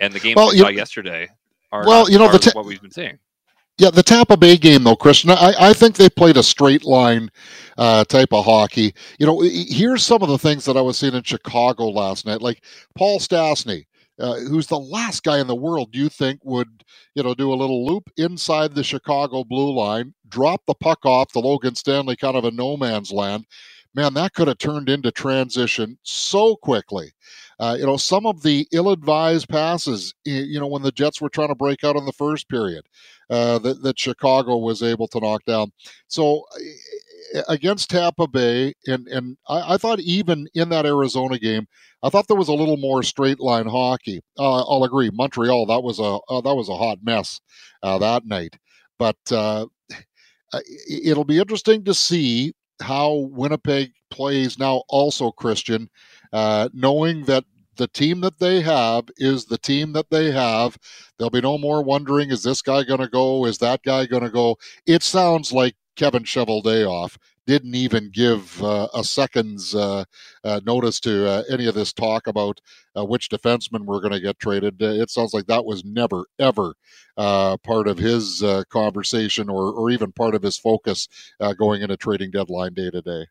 And 0.00 0.12
the 0.12 0.20
games 0.20 0.36
well, 0.36 0.50
we 0.50 0.58
saw 0.58 0.68
yesterday 0.68 1.28
are 1.72 1.86
well 1.86 2.10
you 2.10 2.18
know 2.18 2.30
the 2.30 2.38
te- 2.38 2.50
what 2.52 2.66
we've 2.66 2.82
been 2.82 2.90
seeing 2.90 3.18
Yeah, 3.76 3.90
the 3.90 4.04
Tampa 4.04 4.36
Bay 4.36 4.56
game, 4.56 4.84
though, 4.84 4.94
Christian, 4.94 5.30
I, 5.30 5.52
I 5.58 5.72
think 5.72 5.96
they 5.96 6.08
played 6.08 6.36
a 6.36 6.44
straight 6.44 6.84
line 6.84 7.28
uh, 7.76 8.04
type 8.04 8.32
of 8.32 8.44
hockey. 8.44 8.94
You 9.18 9.26
know, 9.26 9.40
here's 9.40 10.04
some 10.04 10.22
of 10.22 10.28
the 10.28 10.38
things 10.38 10.64
that 10.64 10.76
I 10.76 10.80
was 10.80 10.96
seeing 10.96 11.14
in 11.14 11.24
Chicago 11.24 11.88
last 11.88 12.24
night. 12.24 12.40
Like 12.40 12.62
Paul 12.94 13.18
Stastny, 13.18 13.86
uh, 14.20 14.36
who's 14.36 14.68
the 14.68 14.78
last 14.78 15.24
guy 15.24 15.40
in 15.40 15.48
the 15.48 15.56
world 15.56 15.88
you 15.92 16.08
think 16.08 16.38
would, 16.44 16.84
you 17.16 17.24
know, 17.24 17.34
do 17.34 17.52
a 17.52 17.56
little 17.56 17.84
loop 17.84 18.08
inside 18.16 18.74
the 18.74 18.84
Chicago 18.84 19.42
blue 19.42 19.74
line, 19.74 20.14
drop 20.28 20.62
the 20.66 20.74
puck 20.74 21.04
off 21.04 21.32
the 21.32 21.40
Logan 21.40 21.74
Stanley 21.74 22.14
kind 22.14 22.36
of 22.36 22.44
a 22.44 22.52
no 22.52 22.76
man's 22.76 23.10
land. 23.10 23.44
Man, 23.92 24.14
that 24.14 24.34
could 24.34 24.46
have 24.46 24.58
turned 24.58 24.88
into 24.88 25.10
transition 25.10 25.98
so 26.04 26.54
quickly. 26.56 27.12
Uh, 27.60 27.76
you 27.78 27.86
know, 27.86 27.96
some 27.96 28.26
of 28.26 28.42
the 28.42 28.66
ill-advised 28.72 29.48
passes, 29.48 30.14
you 30.24 30.58
know, 30.58 30.66
when 30.66 30.82
the 30.82 30.92
Jets 30.92 31.20
were 31.20 31.28
trying 31.28 31.48
to 31.48 31.54
break 31.54 31.84
out 31.84 31.96
in 31.96 32.04
the 32.04 32.12
first 32.12 32.48
period, 32.48 32.84
uh, 33.30 33.58
that, 33.60 33.82
that 33.82 33.98
Chicago 33.98 34.56
was 34.56 34.82
able 34.82 35.08
to 35.08 35.20
knock 35.20 35.44
down. 35.44 35.72
So 36.08 36.44
against 37.48 37.90
Tampa 37.90 38.26
Bay, 38.28 38.74
and 38.86 39.06
and 39.08 39.36
I, 39.48 39.74
I, 39.74 39.76
thought 39.76 40.00
even 40.00 40.46
in 40.54 40.68
that 40.70 40.86
Arizona 40.86 41.38
game, 41.38 41.66
I 42.02 42.08
thought 42.08 42.28
there 42.28 42.36
was 42.36 42.48
a 42.48 42.54
little 42.54 42.76
more 42.76 43.02
straight 43.02 43.40
line 43.40 43.66
hockey. 43.66 44.20
Uh, 44.38 44.62
I'll 44.62 44.84
agree, 44.84 45.10
Montreal 45.12 45.66
that 45.66 45.82
was 45.82 45.98
a 45.98 46.18
uh, 46.28 46.40
that 46.40 46.54
was 46.54 46.68
a 46.68 46.76
hot 46.76 46.98
mess 47.02 47.40
uh, 47.82 47.98
that 47.98 48.26
night, 48.26 48.56
but 48.98 49.16
uh, 49.30 49.66
it'll 50.88 51.24
be 51.24 51.38
interesting 51.38 51.84
to 51.84 51.94
see 51.94 52.52
how 52.80 53.28
Winnipeg 53.32 53.92
plays 54.10 54.58
now. 54.58 54.82
Also, 54.88 55.30
Christian, 55.30 55.88
uh, 56.34 56.68
knowing 56.74 57.24
that 57.24 57.44
the 57.76 57.86
team 57.88 58.20
that 58.20 58.38
they 58.40 58.60
have 58.60 59.04
is 59.16 59.46
the 59.46 59.58
team 59.58 59.92
that 59.92 60.10
they 60.10 60.30
have. 60.32 60.76
There'll 61.16 61.30
be 61.30 61.40
no 61.40 61.58
more 61.58 61.82
wondering, 61.82 62.30
is 62.30 62.42
this 62.42 62.60
guy 62.60 62.82
going 62.82 63.00
to 63.00 63.08
go? 63.08 63.46
Is 63.46 63.58
that 63.58 63.82
guy 63.82 64.06
going 64.06 64.24
to 64.24 64.30
go? 64.30 64.56
It 64.86 65.02
sounds 65.02 65.52
like 65.52 65.74
Kevin 65.96 66.24
Shovel 66.24 66.62
Cheveldayoff 66.62 67.16
didn't 67.46 67.74
even 67.74 68.10
give 68.12 68.62
uh, 68.62 68.88
a 68.94 69.04
second's 69.04 69.74
uh, 69.74 70.04
uh, 70.44 70.60
notice 70.64 70.98
to 71.00 71.28
uh, 71.28 71.42
any 71.50 71.66
of 71.66 71.74
this 71.74 71.92
talk 71.92 72.26
about 72.26 72.60
uh, 72.96 73.04
which 73.04 73.28
defensemen 73.28 73.84
were 73.84 74.00
going 74.00 74.12
to 74.12 74.20
get 74.20 74.38
traded. 74.38 74.82
Uh, 74.82 74.86
it 74.86 75.10
sounds 75.10 75.34
like 75.34 75.46
that 75.46 75.64
was 75.64 75.84
never, 75.84 76.24
ever 76.38 76.74
part 77.16 77.86
of 77.86 77.98
his 77.98 78.42
conversation 78.70 79.48
or, 79.48 79.72
or 79.72 79.90
even 79.90 80.10
part 80.10 80.34
of 80.34 80.42
his 80.42 80.56
focus 80.56 81.08
going 81.58 81.82
into 81.82 81.96
trading 81.96 82.30
deadline 82.30 82.74
day 82.74 82.90
to 82.90 83.02
day. 83.02 83.26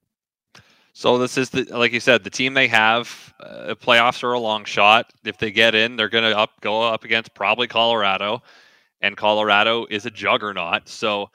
So 0.94 1.18
this 1.18 1.38
is 1.40 1.50
the 1.50 1.64
like 1.76 1.92
you 1.92 2.00
said, 2.00 2.24
the 2.24 2.30
team 2.30 2.54
they 2.54 2.68
have. 2.68 3.34
Uh, 3.40 3.74
playoffs 3.74 4.24
are 4.24 4.34
a 4.34 4.40
long 4.40 4.64
shot. 4.64 5.12
If 5.26 5.40
they 5.40 5.52
get 5.52 5.74
in, 5.74 5.96
they're 5.96 6.08
going 6.08 6.24
to 6.24 6.38
up 6.38 6.52
go 6.62 6.84
up 6.84 7.04
against 7.04 7.34
probably 7.34 7.68
Colorado, 7.68 8.44
and 9.02 9.18
Colorado 9.18 9.88
is 9.90 10.06
a 10.06 10.12
juggernaut. 10.12 10.88
So 10.88 11.32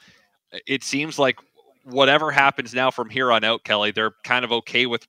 it 0.66 0.84
seems 0.84 1.18
like 1.18 1.38
whatever 1.84 2.30
happens 2.30 2.72
now 2.72 2.92
from 2.92 3.10
here 3.10 3.32
on 3.32 3.42
out, 3.42 3.64
Kelly, 3.64 3.90
they're 3.90 4.14
kind 4.22 4.44
of 4.44 4.52
okay 4.52 4.86
with 4.86 5.06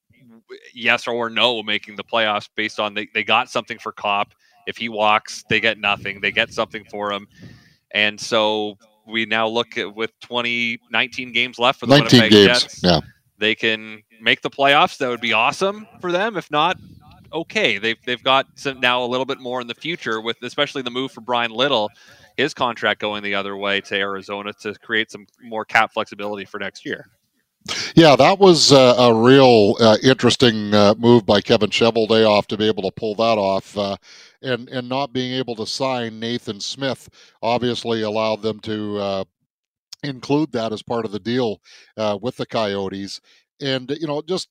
yes 0.73 1.07
or 1.07 1.29
no 1.29 1.61
making 1.61 1.95
the 1.95 2.03
playoffs 2.03 2.49
based 2.55 2.79
on 2.79 2.95
they, 2.95 3.07
they 3.13 3.23
got 3.23 3.51
something 3.51 3.77
for 3.77 3.91
Copp. 3.91 4.33
If 4.65 4.77
he 4.77 4.89
walks, 4.89 5.43
they 5.47 5.59
get 5.59 5.77
nothing. 5.77 6.21
They 6.21 6.31
get 6.31 6.51
something 6.51 6.85
for 6.85 7.13
him, 7.13 7.27
and 7.91 8.19
so 8.19 8.79
we 9.05 9.27
now 9.27 9.47
look 9.47 9.77
at 9.77 9.93
with 9.95 10.11
20, 10.21 10.79
19 10.91 11.33
games 11.33 11.59
left 11.59 11.79
for 11.79 11.85
the 11.85 11.99
19 11.99 12.19
Winnipeg 12.19 12.31
games. 12.31 12.61
Jets. 12.63 12.83
Yeah 12.83 12.99
they 13.39 13.55
can 13.55 14.03
make 14.21 14.41
the 14.41 14.49
playoffs, 14.49 14.97
that 14.97 15.09
would 15.09 15.21
be 15.21 15.33
awesome 15.33 15.87
for 16.01 16.11
them. 16.11 16.37
If 16.37 16.49
not, 16.51 16.77
okay. 17.33 17.77
They've 17.77 17.97
they've 18.05 18.23
got 18.23 18.47
some 18.55 18.79
now 18.79 19.03
a 19.03 19.07
little 19.07 19.25
bit 19.25 19.39
more 19.39 19.61
in 19.61 19.67
the 19.67 19.75
future 19.75 20.21
with 20.21 20.37
especially 20.43 20.81
the 20.81 20.91
move 20.91 21.11
for 21.11 21.21
Bryan 21.21 21.51
Little, 21.51 21.89
his 22.37 22.53
contract 22.53 23.01
going 23.01 23.23
the 23.23 23.35
other 23.35 23.57
way 23.57 23.81
to 23.81 23.95
Arizona 23.95 24.53
to 24.61 24.73
create 24.75 25.11
some 25.11 25.27
more 25.41 25.65
cap 25.65 25.93
flexibility 25.93 26.45
for 26.45 26.59
next 26.59 26.85
year. 26.85 27.07
Yeah, 27.95 28.15
that 28.15 28.39
was 28.39 28.71
uh, 28.71 28.95
a 28.97 29.13
real 29.13 29.75
uh, 29.79 29.97
interesting 30.01 30.73
uh, 30.73 30.95
move 30.97 31.25
by 31.25 31.41
Kevin 31.41 31.69
Cheveldayoff 31.69 32.45
to 32.47 32.57
be 32.57 32.65
able 32.65 32.83
to 32.83 32.91
pull 32.91 33.15
that 33.15 33.37
off. 33.37 33.77
Uh, 33.77 33.97
and, 34.41 34.69
and 34.69 34.87
not 34.87 35.13
being 35.13 35.33
able 35.33 35.55
to 35.57 35.67
sign 35.67 36.19
Nathan 36.19 36.59
Smith 36.61 37.09
obviously 37.41 38.03
allowed 38.03 38.41
them 38.41 38.59
to 38.61 38.97
uh, 38.97 39.23
include 40.03 40.51
that 40.53 40.71
as 40.71 40.81
part 40.81 41.05
of 41.05 41.11
the 41.11 41.19
deal 41.19 41.61
uh, 41.97 42.17
with 42.21 42.37
the 42.37 42.45
Coyotes. 42.45 43.19
And, 43.61 43.89
you 43.99 44.07
know, 44.07 44.21
just 44.21 44.49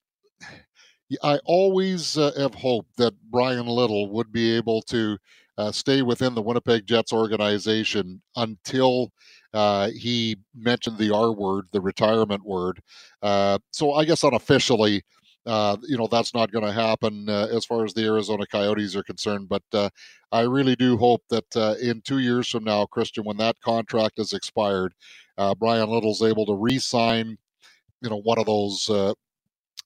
I 1.22 1.38
always 1.44 2.18
uh, 2.18 2.32
have 2.36 2.54
hoped 2.54 2.96
that 2.98 3.14
Bryan 3.30 3.66
Little 3.66 4.10
would 4.10 4.30
be 4.30 4.54
able 4.54 4.82
to 4.82 5.16
uh, 5.56 5.72
stay 5.72 6.02
within 6.02 6.34
the 6.34 6.42
Winnipeg 6.42 6.86
Jets 6.86 7.12
organization 7.12 8.20
until 8.36 9.10
uh, 9.54 9.88
he 9.90 10.36
mentioned 10.54 10.98
the 10.98 11.12
R 11.14 11.32
word, 11.32 11.64
the 11.72 11.80
retirement 11.80 12.44
word. 12.44 12.80
Uh, 13.22 13.58
so 13.70 13.94
I 13.94 14.04
guess 14.04 14.22
unofficially, 14.22 15.02
uh, 15.46 15.78
you 15.82 15.96
know 15.96 16.06
that's 16.06 16.34
not 16.34 16.52
going 16.52 16.66
to 16.66 16.72
happen 16.72 17.28
uh, 17.28 17.48
as 17.50 17.64
far 17.64 17.84
as 17.84 17.94
the 17.94 18.04
Arizona 18.04 18.44
Coyotes 18.46 18.94
are 18.94 19.02
concerned. 19.02 19.48
But 19.48 19.62
I 20.30 20.42
really 20.42 20.76
do 20.76 20.98
hope 20.98 21.22
that 21.30 21.78
in 21.80 22.02
two 22.02 22.18
years 22.18 22.48
from 22.50 22.64
now, 22.64 22.84
Christian, 22.84 23.24
when 23.24 23.38
that 23.38 23.58
contract 23.64 24.18
is 24.18 24.34
expired, 24.34 24.92
Bryan 25.58 25.88
Little's 25.88 26.22
able 26.22 26.44
to 26.44 26.54
re-sign, 26.54 27.38
you 28.02 28.11
know, 28.11 28.21
one 28.21 28.38
of 28.38 28.47
those 28.47 28.88
uh, 28.90 29.14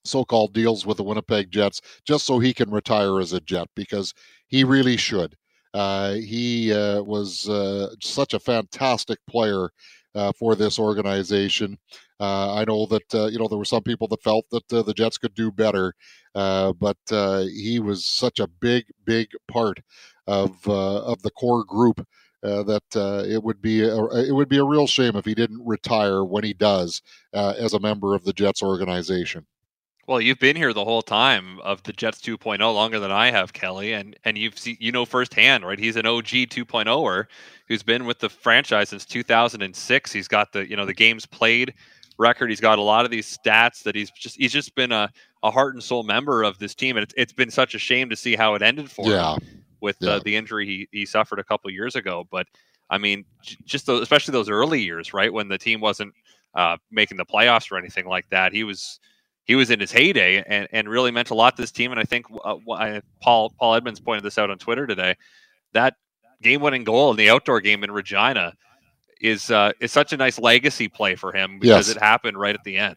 so-called 0.05 0.53
deals 0.53 0.85
with 0.85 0.97
the 0.97 1.03
Winnipeg 1.03 1.51
Jets, 1.51 1.81
just 2.05 2.25
so 2.25 2.39
he 2.39 2.53
can 2.53 2.71
retire 2.71 3.19
as 3.19 3.33
a 3.33 3.39
Jet 3.41 3.67
because 3.75 4.13
he 4.47 4.63
really 4.63 4.97
should. 4.97 5.35
he 5.73 6.71
was 7.05 7.49
such 8.01 8.33
a 8.33 8.39
fantastic 8.39 9.19
player 9.27 9.69
for 10.37 10.55
this 10.55 10.79
organization. 10.79 11.77
Uh, 12.23 12.55
I 12.55 12.63
know 12.65 12.85
that 12.85 13.13
uh, 13.13 13.25
you 13.25 13.37
know 13.37 13.49
there 13.49 13.57
were 13.57 13.65
some 13.65 13.83
people 13.83 14.07
that 14.07 14.23
felt 14.23 14.45
that 14.51 14.71
uh, 14.71 14.81
the 14.81 14.93
Jets 14.93 15.17
could 15.17 15.33
do 15.33 15.51
better, 15.51 15.93
uh, 16.35 16.71
but 16.71 16.97
uh, 17.11 17.43
he 17.53 17.79
was 17.79 18.05
such 18.05 18.39
a 18.39 18.47
big, 18.47 18.85
big 19.03 19.27
part 19.49 19.81
of 20.25 20.51
uh, 20.65 21.03
of 21.03 21.21
the 21.21 21.31
core 21.31 21.65
group 21.65 22.05
Uh, 22.43 22.61
that 22.63 22.83
uh, 22.95 23.23
it 23.25 23.41
would 23.41 23.61
be 23.61 23.81
a, 23.83 24.03
it 24.15 24.33
would 24.33 24.49
be 24.49 24.57
a 24.57 24.65
real 24.65 24.85
shame 24.85 25.15
if 25.15 25.23
he 25.23 25.33
didn't 25.33 25.65
retire 25.65 26.25
when 26.25 26.43
he 26.43 26.53
does 26.53 27.01
uh, 27.33 27.53
as 27.57 27.73
a 27.73 27.79
member 27.79 28.13
of 28.13 28.25
the 28.25 28.33
Jets 28.33 28.61
organization. 28.61 29.45
Well, 30.07 30.19
you've 30.19 30.39
been 30.39 30.57
here 30.57 30.73
the 30.73 30.83
whole 30.83 31.01
time 31.01 31.59
of 31.61 31.81
the 31.83 31.93
Jets 31.93 32.19
2.0 32.19 32.59
longer 32.59 32.99
than 32.99 33.11
I 33.11 33.31
have, 33.31 33.53
Kelly, 33.53 33.93
and 33.93 34.17
and 34.25 34.37
you've 34.37 34.59
seen 34.59 34.75
you 34.81 34.91
know 34.91 35.05
firsthand, 35.05 35.65
right? 35.65 35.79
He's 35.79 35.95
an 35.95 36.05
OG 36.05 36.25
2.0er 36.25 37.25
who's 37.69 37.83
been 37.83 38.05
with 38.05 38.19
the 38.19 38.27
franchise 38.27 38.89
since 38.89 39.05
2006. 39.05 40.11
He's 40.11 40.27
got 40.27 40.51
the 40.51 40.69
you 40.69 40.75
know 40.75 40.85
the 40.85 40.93
games 40.93 41.25
played 41.25 41.73
record. 42.17 42.49
He's 42.49 42.59
got 42.59 42.77
a 42.77 42.81
lot 42.81 43.05
of 43.05 43.11
these 43.11 43.37
stats 43.37 43.83
that 43.83 43.95
he's 43.95 44.11
just 44.11 44.35
he's 44.35 44.51
just 44.51 44.75
been 44.75 44.91
a, 44.91 45.09
a 45.43 45.49
heart 45.49 45.75
and 45.75 45.81
soul 45.81 46.03
member 46.03 46.43
of 46.43 46.59
this 46.59 46.75
team, 46.75 46.97
and 46.97 47.05
it's, 47.05 47.13
it's 47.15 47.33
been 47.33 47.51
such 47.51 47.73
a 47.73 47.79
shame 47.79 48.09
to 48.09 48.17
see 48.17 48.35
how 48.35 48.55
it 48.55 48.61
ended 48.61 48.91
for 48.91 49.05
him. 49.05 49.11
yeah. 49.11 49.35
him 49.35 49.62
with 49.83 49.97
yeah. 49.99 50.11
uh, 50.11 50.19
the 50.23 50.35
injury 50.35 50.65
he, 50.65 50.87
he 50.91 51.05
suffered 51.05 51.37
a 51.37 51.43
couple 51.43 51.69
years 51.69 51.95
ago. 51.95 52.25
But 52.31 52.47
I 52.89 52.97
mean, 52.97 53.25
just 53.65 53.85
those, 53.85 54.01
especially 54.01 54.31
those 54.31 54.49
early 54.49 54.81
years, 54.81 55.13
right 55.13 55.31
when 55.31 55.49
the 55.49 55.57
team 55.57 55.81
wasn't 55.81 56.13
uh, 56.55 56.77
making 56.89 57.17
the 57.17 57.25
playoffs 57.25 57.71
or 57.71 57.77
anything 57.77 58.07
like 58.07 58.27
that, 58.29 58.53
he 58.53 58.63
was 58.63 58.99
he 59.43 59.55
was 59.55 59.69
in 59.69 59.81
his 59.81 59.91
heyday 59.91 60.41
and, 60.47 60.69
and 60.71 60.87
really 60.87 61.11
meant 61.11 61.29
a 61.29 61.35
lot 61.35 61.57
to 61.57 61.61
this 61.61 61.71
team. 61.71 61.91
And 61.91 61.99
I 61.99 62.05
think 62.05 62.25
uh, 62.43 63.01
Paul 63.21 63.53
Paul 63.59 63.75
Edmonds 63.75 63.99
pointed 63.99 64.23
this 64.23 64.37
out 64.37 64.49
on 64.49 64.57
Twitter 64.57 64.87
today. 64.87 65.15
That 65.73 65.95
game 66.41 66.61
winning 66.61 66.85
goal 66.85 67.11
in 67.11 67.17
the 67.17 67.29
outdoor 67.29 67.59
game 67.59 67.83
in 67.83 67.91
Regina 67.91 68.53
is 69.19 69.51
uh, 69.51 69.73
is 69.81 69.91
such 69.91 70.13
a 70.13 70.17
nice 70.17 70.39
legacy 70.39 70.87
play 70.87 71.15
for 71.15 71.33
him 71.33 71.59
because 71.59 71.89
yes. 71.89 71.97
it 71.97 72.01
happened 72.01 72.39
right 72.39 72.55
at 72.55 72.63
the 72.63 72.77
end. 72.77 72.95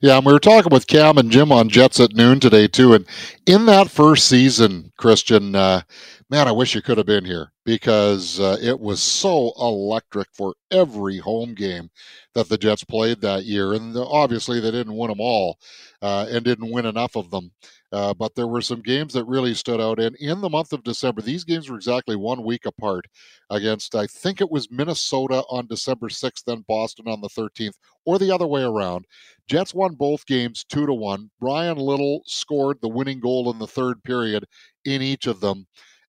Yeah, 0.00 0.16
and 0.16 0.26
we 0.26 0.32
were 0.32 0.38
talking 0.38 0.72
with 0.72 0.86
Cam 0.86 1.18
and 1.18 1.30
Jim 1.30 1.50
on 1.52 1.68
Jets 1.68 2.00
at 2.00 2.14
noon 2.14 2.40
today 2.40 2.68
too. 2.68 2.94
And 2.94 3.06
in 3.46 3.66
that 3.66 3.90
first 3.90 4.26
season, 4.26 4.92
Christian, 4.96 5.54
uh, 5.54 5.82
man, 6.30 6.48
I 6.48 6.52
wish 6.52 6.74
you 6.74 6.82
could 6.82 6.98
have 6.98 7.06
been 7.06 7.24
here 7.24 7.52
because 7.64 8.40
uh, 8.40 8.56
it 8.60 8.78
was 8.78 9.02
so 9.02 9.52
electric 9.58 10.28
for 10.32 10.54
every 10.70 11.18
home 11.18 11.54
game 11.54 11.90
that 12.34 12.48
the 12.48 12.58
Jets 12.58 12.84
played 12.84 13.20
that 13.20 13.44
year. 13.44 13.74
And 13.74 13.96
obviously, 13.96 14.60
they 14.60 14.70
didn't 14.70 14.96
win 14.96 15.08
them 15.08 15.20
all 15.20 15.58
uh, 16.02 16.26
and 16.30 16.44
didn't 16.44 16.72
win 16.72 16.86
enough 16.86 17.16
of 17.16 17.30
them. 17.30 17.50
Uh, 17.92 18.12
but 18.12 18.34
there 18.34 18.48
were 18.48 18.60
some 18.60 18.80
games 18.82 19.12
that 19.12 19.24
really 19.24 19.54
stood 19.54 19.80
out. 19.80 20.00
And 20.00 20.16
in 20.16 20.40
the 20.40 20.48
month 20.48 20.72
of 20.72 20.82
December, 20.82 21.22
these 21.22 21.44
games 21.44 21.70
were 21.70 21.76
exactly 21.76 22.16
one 22.16 22.42
week 22.42 22.66
apart 22.66 23.06
against, 23.50 23.94
I 23.94 24.06
think 24.08 24.40
it 24.40 24.50
was 24.50 24.70
Minnesota 24.70 25.44
on 25.48 25.68
December 25.68 26.08
6th, 26.08 26.42
then 26.44 26.64
Boston 26.66 27.06
on 27.06 27.20
the 27.20 27.28
13th, 27.28 27.74
or 28.04 28.18
the 28.18 28.32
other 28.32 28.48
way 28.48 28.62
around. 28.62 29.04
Jets 29.46 29.74
won 29.74 29.94
both 29.94 30.26
games 30.26 30.64
two 30.68 30.86
to 30.86 30.94
one. 30.94 31.30
Bryan 31.38 31.76
Little 31.76 32.22
scored 32.26 32.78
the 32.80 32.88
winning 32.88 33.20
goal 33.20 33.52
in 33.52 33.58
the 33.60 33.66
third 33.66 34.02
period 34.02 34.44
in 34.84 35.00
each 35.00 35.28
of 35.28 35.40
them. 35.40 35.66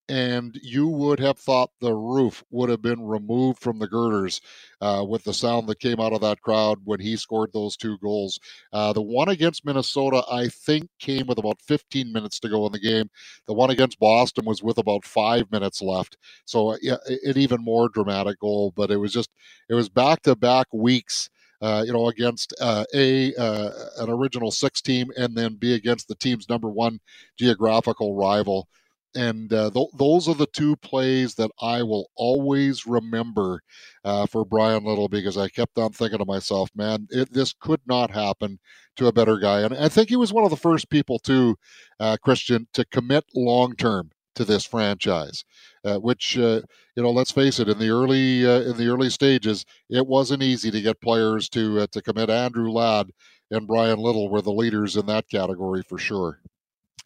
And 0.07 0.59
you 0.61 0.87
would 0.87 1.19
have 1.19 1.37
thought 1.37 1.71
the 1.81 1.93
roof 1.93 2.43
would 2.51 2.69
have 2.69 2.81
been 2.81 3.01
removed 3.01 3.59
from 3.59 3.79
the 3.79 3.87
girders 3.87 4.39
uh, 4.81 5.03
with 5.07 5.23
the 5.23 5.33
sound 5.33 5.67
that 5.67 5.79
came 5.79 5.99
out 5.99 6.13
of 6.13 6.21
that 6.21 6.41
crowd 6.41 6.79
when 6.83 6.99
he 6.99 7.17
scored 7.17 7.51
those 7.53 7.75
two 7.75 7.97
goals. 7.97 8.39
Uh, 8.71 8.93
the 8.93 9.01
one 9.01 9.29
against 9.29 9.65
Minnesota, 9.65 10.23
I 10.31 10.47
think, 10.49 10.89
came 10.99 11.25
with 11.25 11.39
about 11.39 11.59
15 11.61 12.11
minutes 12.11 12.39
to 12.41 12.49
go 12.49 12.65
in 12.67 12.71
the 12.71 12.79
game. 12.79 13.09
The 13.47 13.53
one 13.53 13.71
against 13.71 13.99
Boston 13.99 14.45
was 14.45 14.61
with 14.61 14.77
about 14.77 15.05
five 15.05 15.51
minutes 15.51 15.81
left. 15.81 16.17
So, 16.45 16.73
uh, 16.73 16.77
yeah, 16.81 16.97
an 17.07 17.37
even 17.37 17.63
more 17.63 17.89
dramatic 17.89 18.39
goal, 18.39 18.73
but 18.75 18.91
it 18.91 18.97
was 18.97 19.11
just, 19.11 19.31
it 19.69 19.73
was 19.73 19.89
back 19.89 20.21
to 20.23 20.35
back 20.35 20.67
weeks. 20.71 21.29
Uh, 21.61 21.83
you 21.87 21.93
know, 21.93 22.09
against 22.09 22.53
uh, 22.59 22.83
a 22.93 23.33
uh, 23.35 23.69
an 23.99 24.09
original 24.09 24.51
six 24.51 24.81
team, 24.81 25.09
and 25.17 25.35
then 25.35 25.55
B 25.55 25.73
against 25.73 26.09
the 26.09 26.13
team's 26.13 26.49
number 26.49 26.69
one 26.69 26.99
geographical 27.39 28.13
rival 28.13 28.67
and 29.15 29.51
uh, 29.53 29.69
th- 29.71 29.89
those 29.97 30.27
are 30.27 30.35
the 30.35 30.47
two 30.47 30.75
plays 30.77 31.35
that 31.35 31.51
I 31.61 31.83
will 31.83 32.09
always 32.15 32.85
remember 32.85 33.61
uh, 34.03 34.25
for 34.25 34.45
Bryan 34.45 34.83
Little 34.83 35.07
because 35.07 35.37
I 35.37 35.47
kept 35.47 35.77
on 35.77 35.91
thinking 35.91 36.19
to 36.19 36.25
myself, 36.25 36.69
man, 36.75 37.07
it, 37.09 37.31
this 37.33 37.53
could 37.53 37.81
not 37.85 38.11
happen 38.11 38.59
to 38.97 39.07
a 39.07 39.13
better 39.13 39.37
guy. 39.37 39.61
And 39.61 39.73
I 39.75 39.89
think 39.89 40.09
he 40.09 40.15
was 40.15 40.33
one 40.33 40.43
of 40.43 40.49
the 40.49 40.57
first 40.57 40.89
people 40.89 41.19
to 41.19 41.55
uh, 41.99 42.17
Christian 42.23 42.67
to 42.73 42.85
commit 42.85 43.25
long 43.33 43.75
term 43.75 44.11
to 44.35 44.43
this 44.43 44.65
franchise, 44.65 45.45
uh, 45.85 45.97
which 45.97 46.37
uh, 46.37 46.61
you 46.95 47.03
know, 47.03 47.11
let's 47.11 47.31
face 47.31 47.59
it, 47.59 47.69
in 47.69 47.79
the 47.79 47.89
early 47.89 48.45
uh, 48.45 48.61
in 48.61 48.77
the 48.77 48.87
early 48.87 49.09
stages, 49.09 49.65
it 49.89 50.05
wasn't 50.05 50.43
easy 50.43 50.69
to 50.71 50.81
get 50.81 51.01
players 51.01 51.49
to 51.49 51.87
to 51.87 52.01
commit. 52.01 52.29
Andrew 52.29 52.69
Ladd 52.69 53.11
and 53.49 53.67
Bryan 53.67 53.99
Little 53.99 54.29
were 54.29 54.41
the 54.41 54.51
leaders 54.51 54.97
in 54.97 55.05
that 55.05 55.29
category 55.29 55.83
for 55.83 55.97
sure 55.97 56.41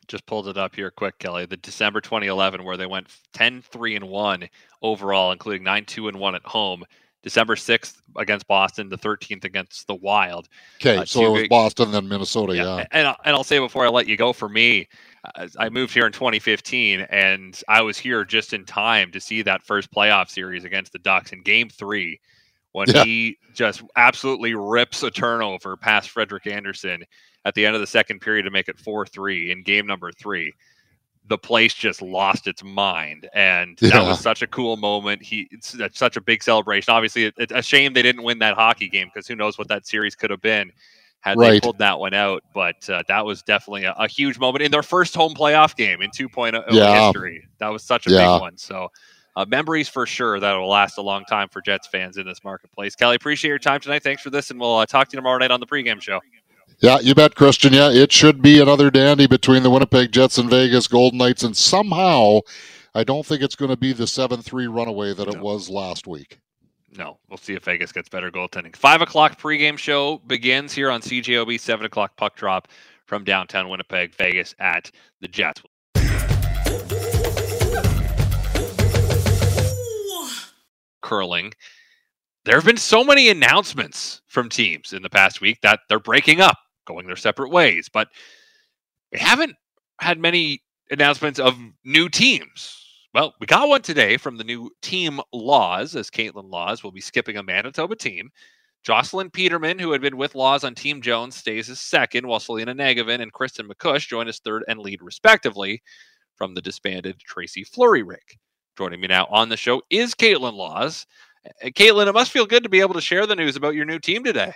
just 0.09 0.25
pulled 0.25 0.49
it 0.49 0.57
up 0.57 0.75
here 0.75 0.91
quick, 0.91 1.17
Kelly. 1.19 1.45
The 1.45 1.55
December 1.57 2.01
2011, 2.01 2.63
where 2.63 2.75
they 2.75 2.85
went 2.85 3.07
10 3.33 3.61
3 3.61 3.95
and 3.95 4.09
1 4.09 4.49
overall, 4.81 5.31
including 5.31 5.63
9 5.63 5.85
2 5.85 6.07
and 6.09 6.19
1 6.19 6.35
at 6.35 6.45
home. 6.45 6.83
December 7.21 7.55
6th 7.55 7.97
against 8.15 8.47
Boston, 8.47 8.87
the 8.87 8.97
13th 8.97 9.43
against 9.43 9.87
the 9.87 9.95
Wild. 9.95 10.47
Okay, 10.77 10.97
uh, 10.97 11.05
so 11.05 11.25
it 11.25 11.41
was 11.41 11.47
Boston, 11.49 11.91
then 11.91 12.07
Minnesota, 12.07 12.55
yeah. 12.55 12.77
yeah. 12.77 12.85
And, 12.91 13.07
and 13.25 13.35
I'll 13.35 13.43
say 13.43 13.59
before 13.59 13.85
I 13.85 13.89
let 13.89 14.07
you 14.07 14.15
go, 14.15 14.31
for 14.31 14.47
me, 14.47 14.87
I 15.57 15.67
moved 15.67 15.93
here 15.93 16.05
in 16.05 16.13
2015, 16.13 17.01
and 17.01 17.61
I 17.67 17.81
was 17.81 17.97
here 17.97 18.23
just 18.23 18.53
in 18.53 18.63
time 18.63 19.11
to 19.11 19.19
see 19.19 19.41
that 19.41 19.63
first 19.63 19.91
playoff 19.91 20.29
series 20.29 20.63
against 20.63 20.93
the 20.93 20.99
Ducks 20.99 21.33
in 21.33 21.41
game 21.41 21.67
three 21.67 22.21
when 22.71 22.89
yeah. 22.89 23.03
he 23.03 23.37
just 23.53 23.83
absolutely 23.95 24.53
rips 24.53 25.03
a 25.03 25.11
turnover 25.11 25.75
past 25.75 26.09
Frederik 26.09 26.47
Andersen 26.47 27.03
at 27.45 27.55
the 27.55 27.65
end 27.65 27.75
of 27.75 27.81
the 27.81 27.87
second 27.87 28.19
period 28.19 28.43
to 28.43 28.51
make 28.51 28.69
it 28.69 28.79
4 28.79 29.05
3 29.05 29.51
in 29.51 29.63
game 29.63 29.87
number 29.87 30.11
three. 30.11 30.53
The 31.27 31.37
place 31.37 31.75
just 31.75 32.01
lost 32.01 32.47
its 32.47 32.63
mind, 32.63 33.29
and 33.35 33.77
yeah. 33.81 33.89
that 33.89 34.07
was 34.07 34.19
such 34.19 34.41
a 34.41 34.47
cool 34.47 34.77
moment. 34.77 35.21
He, 35.21 35.47
such 35.61 36.17
a 36.17 36.21
big 36.21 36.41
celebration. 36.41 36.91
Obviously, 36.91 37.25
it, 37.25 37.35
it's 37.37 37.53
a 37.53 37.61
shame 37.61 37.93
they 37.93 38.01
didn't 38.01 38.23
win 38.23 38.39
that 38.39 38.55
hockey 38.55 38.89
game 38.89 39.11
because 39.13 39.27
who 39.27 39.35
knows 39.35 39.55
what 39.55 39.67
that 39.67 39.85
series 39.85 40.15
could 40.15 40.31
have 40.31 40.41
been 40.41 40.71
had 41.21 41.37
right. 41.37 41.51
they 41.51 41.59
pulled 41.59 41.77
that 41.79 41.99
one 41.99 42.13
out. 42.13 42.43
But 42.53 42.89
uh, 42.89 43.03
that 43.07 43.25
was 43.25 43.43
definitely 43.43 43.83
a, 43.83 43.93
a, 43.93 44.07
huge 44.07 44.39
moment 44.39 44.63
in 44.63 44.71
their 44.71 44.83
first 44.83 45.15
home 45.15 45.33
playoff 45.33 45.75
game 45.75 46.01
in 46.01 46.09
2.0 46.11 46.63
yeah. 46.71 47.05
history. 47.05 47.45
That 47.59 47.69
was 47.69 47.83
such 47.83 48.07
a 48.07 48.11
yeah. 48.11 48.33
big 48.33 48.41
one. 48.41 48.57
So 48.57 48.89
uh, 49.39 49.45
memories 49.47 49.87
for 49.87 50.05
sure 50.05 50.37
that 50.39 50.53
will 50.53 50.67
last 50.67 50.97
a 50.97 51.01
long 51.01 51.23
time 51.23 51.47
for 51.47 51.61
Jets 51.61 51.87
fans 51.87 52.17
in 52.17 52.25
this 52.25 52.43
marketplace. 52.43 52.93
Kelly, 52.93 53.15
appreciate 53.15 53.49
your 53.49 53.59
time 53.59 53.79
tonight. 53.79 54.03
Thanks 54.03 54.21
for 54.21 54.29
this, 54.29 54.51
and 54.51 54.59
we'll 54.59 54.75
uh, 54.75 54.85
talk 54.85 55.07
to 55.07 55.13
you 55.13 55.17
tomorrow 55.17 55.37
night 55.37 55.51
on 55.51 55.61
the 55.61 55.65
pregame 55.65 56.01
show. 56.01 56.19
Yeah, 56.79 56.99
you 56.99 57.15
bet, 57.15 57.35
Christian. 57.35 57.71
Yeah, 57.71 57.89
it 57.89 58.11
should 58.11 58.41
be 58.41 58.61
another 58.61 58.91
dandy 58.91 59.27
between 59.27 59.63
the 59.63 59.69
Winnipeg 59.69 60.11
Jets 60.11 60.37
and 60.37 60.49
Vegas 60.49 60.87
Golden 60.87 61.19
Knights, 61.19 61.43
and 61.43 61.55
somehow, 61.55 62.41
I 62.93 63.05
don't 63.05 63.25
think 63.25 63.41
it's 63.41 63.55
going 63.55 63.71
to 63.71 63.77
be 63.77 63.93
the 63.93 64.07
seven-three 64.07 64.67
runaway 64.67 65.13
that 65.13 65.27
no. 65.27 65.33
it 65.33 65.39
was 65.39 65.69
last 65.69 66.05
week. 66.05 66.39
No, 66.97 67.17
we'll 67.29 67.37
see 67.37 67.53
if 67.53 67.63
Vegas 67.63 67.93
gets 67.93 68.09
better 68.09 68.31
goaltending. 68.31 68.75
Five 68.75 69.01
o'clock 69.01 69.39
pregame 69.39 69.77
show 69.77 70.17
begins 70.27 70.73
here 70.73 70.91
on 70.91 71.01
CJOB. 71.01 71.59
Seven 71.59 71.85
o'clock 71.85 72.17
puck 72.17 72.35
drop 72.35 72.67
from 73.05 73.23
downtown 73.23 73.69
Winnipeg, 73.69 74.13
Vegas 74.15 74.53
at 74.59 74.91
the 75.21 75.27
Jets. 75.29 75.61
Curling 81.09 81.53
there 82.45 82.55
have 82.55 82.65
been 82.65 82.77
so 82.77 83.03
many 83.03 83.29
announcements 83.29 84.21
from 84.27 84.49
teams 84.49 84.93
in 84.93 85.03
the 85.03 85.09
past 85.09 85.41
week 85.41 85.59
that 85.61 85.81
they're 85.87 85.99
breaking 85.99 86.41
up, 86.41 86.57
going 86.85 87.05
their 87.05 87.15
separate 87.15 87.51
ways, 87.51 87.89
but 87.91 88.07
we 89.11 89.19
haven't 89.19 89.55
had 89.99 90.19
many 90.19 90.63
announcements 90.89 91.39
of 91.39 91.57
new 91.83 92.09
teams. 92.09 92.75
Well, 93.13 93.33
we 93.39 93.47
got 93.47 93.67
one 93.67 93.81
today 93.81 94.17
from 94.17 94.37
the 94.37 94.43
new 94.43 94.71
team 94.81 95.19
Lawes, 95.33 95.95
as 95.95 96.09
Kaitlyn 96.09 96.49
Lawes 96.49 96.83
will 96.83 96.91
be 96.91 97.01
skipping 97.01 97.37
a 97.37 97.43
Manitoba 97.43 97.95
team. 97.95 98.29
Jocelyn 98.83 99.29
Peterman, 99.29 99.77
who 99.77 99.91
had 99.91 100.01
been 100.01 100.15
with 100.15 100.35
Lawes 100.35 100.63
on 100.63 100.73
Team 100.73 101.01
Jones, 101.01 101.35
stays 101.35 101.69
as 101.69 101.81
second, 101.81 102.25
while 102.25 102.39
Selena 102.39 102.73
Njegovan 102.73 103.21
and 103.21 103.33
Kristen 103.33 103.67
MacCuish 103.67 104.07
join 104.07 104.27
as 104.27 104.39
third 104.39 104.63
and 104.67 104.79
lead, 104.79 105.01
respectively, 105.01 105.81
from 106.35 106.53
the 106.53 106.61
disbanded 106.61 107.19
Tracy 107.19 107.63
Fleury 107.63 108.03
Rig. 108.03 108.37
Joining 108.79 109.01
me 109.01 109.07
now 109.07 109.27
on 109.29 109.49
the 109.49 109.57
show 109.57 109.81
is 109.89 110.15
Kaitlyn 110.15 110.53
Lawes. 110.53 111.05
Kaitlyn, 111.65 112.07
it 112.07 112.13
must 112.13 112.31
feel 112.31 112.45
good 112.45 112.63
to 112.63 112.69
be 112.69 112.79
able 112.79 112.93
to 112.93 113.01
share 113.01 113.25
the 113.27 113.35
news 113.35 113.57
about 113.57 113.75
your 113.75 113.83
new 113.83 113.99
team 113.99 114.23
today. 114.23 114.53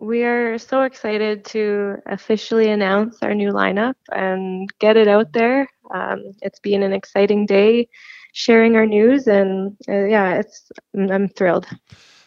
We 0.00 0.24
are 0.24 0.56
so 0.56 0.80
excited 0.80 1.44
to 1.44 1.96
officially 2.06 2.70
announce 2.70 3.18
our 3.20 3.34
new 3.34 3.52
lineup 3.52 3.96
and 4.10 4.70
get 4.78 4.96
it 4.96 5.06
out 5.06 5.34
there. 5.34 5.68
Um, 5.92 6.32
it's 6.40 6.58
been 6.60 6.82
an 6.82 6.94
exciting 6.94 7.44
day 7.44 7.90
sharing 8.32 8.74
our 8.74 8.86
news, 8.86 9.26
and 9.26 9.76
uh, 9.86 10.06
yeah, 10.06 10.36
it's 10.36 10.72
I'm 10.96 11.28
thrilled. 11.28 11.66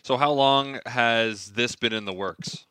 So, 0.04 0.16
how 0.16 0.32
long 0.32 0.80
has 0.86 1.54
this 1.54 1.76
been 1.76 1.92
in 1.92 2.06
the 2.06 2.14
works? 2.14 2.68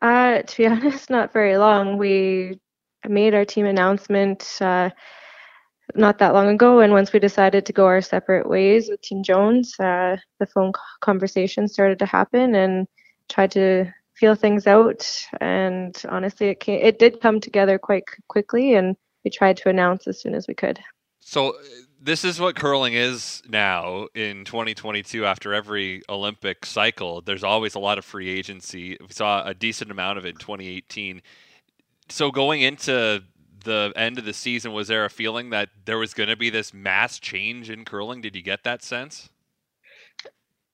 Uh, 0.00 0.40
to 0.40 0.56
be 0.56 0.66
honest, 0.68 1.10
not 1.10 1.34
very 1.34 1.58
long. 1.58 1.98
We 1.98 2.58
made 3.06 3.34
our 3.34 3.44
team 3.44 3.66
announcement 3.66 4.56
uh, 4.62 4.88
not 5.94 6.18
that 6.18 6.34
long 6.34 6.48
ago. 6.48 6.80
And 6.80 6.92
once 6.92 7.12
we 7.12 7.18
decided 7.18 7.66
to 7.66 7.72
go 7.72 7.86
our 7.86 8.00
separate 8.00 8.48
ways 8.48 8.88
with 8.88 9.02
Team 9.02 9.22
Jones, 9.22 9.78
uh, 9.78 10.16
the 10.38 10.46
phone 10.46 10.72
conversation 11.00 11.68
started 11.68 11.98
to 11.98 12.06
happen 12.06 12.54
and 12.54 12.86
tried 13.28 13.50
to 13.52 13.92
feel 14.14 14.34
things 14.34 14.66
out. 14.66 15.08
And 15.40 16.00
honestly, 16.08 16.48
it 16.48 16.60
came, 16.60 16.80
it 16.80 16.98
did 16.98 17.20
come 17.20 17.40
together 17.40 17.78
quite 17.78 18.04
quickly, 18.28 18.74
and 18.74 18.96
we 19.24 19.30
tried 19.30 19.56
to 19.58 19.68
announce 19.68 20.06
as 20.06 20.20
soon 20.20 20.34
as 20.34 20.46
we 20.46 20.54
could. 20.54 20.78
So 21.20 21.50
uh, 21.50 21.62
this 22.02 22.24
is 22.24 22.40
what 22.40 22.56
curling 22.56 22.94
is 22.94 23.42
now 23.48 24.08
in 24.14 24.44
2022 24.44 25.24
after 25.24 25.54
every 25.54 26.02
olympic 26.08 26.66
cycle 26.66 27.20
there's 27.20 27.44
always 27.44 27.76
a 27.76 27.78
lot 27.78 27.96
of 27.96 28.04
free 28.04 28.28
agency 28.28 28.96
we 29.00 29.06
saw 29.10 29.46
a 29.46 29.54
decent 29.54 29.90
amount 29.90 30.18
of 30.18 30.26
it 30.26 30.30
in 30.30 30.36
2018 30.36 31.22
so 32.08 32.30
going 32.30 32.60
into 32.60 33.22
the 33.62 33.92
end 33.96 34.18
of 34.18 34.24
the 34.24 34.32
season, 34.32 34.72
was 34.72 34.88
there 34.88 35.04
a 35.04 35.10
feeling 35.10 35.50
that 35.50 35.70
there 35.84 35.98
was 35.98 36.14
going 36.14 36.28
to 36.28 36.36
be 36.36 36.50
this 36.50 36.72
mass 36.72 37.18
change 37.18 37.70
in 37.70 37.84
curling? 37.84 38.20
Did 38.20 38.36
you 38.36 38.42
get 38.42 38.64
that 38.64 38.82
sense? 38.82 39.30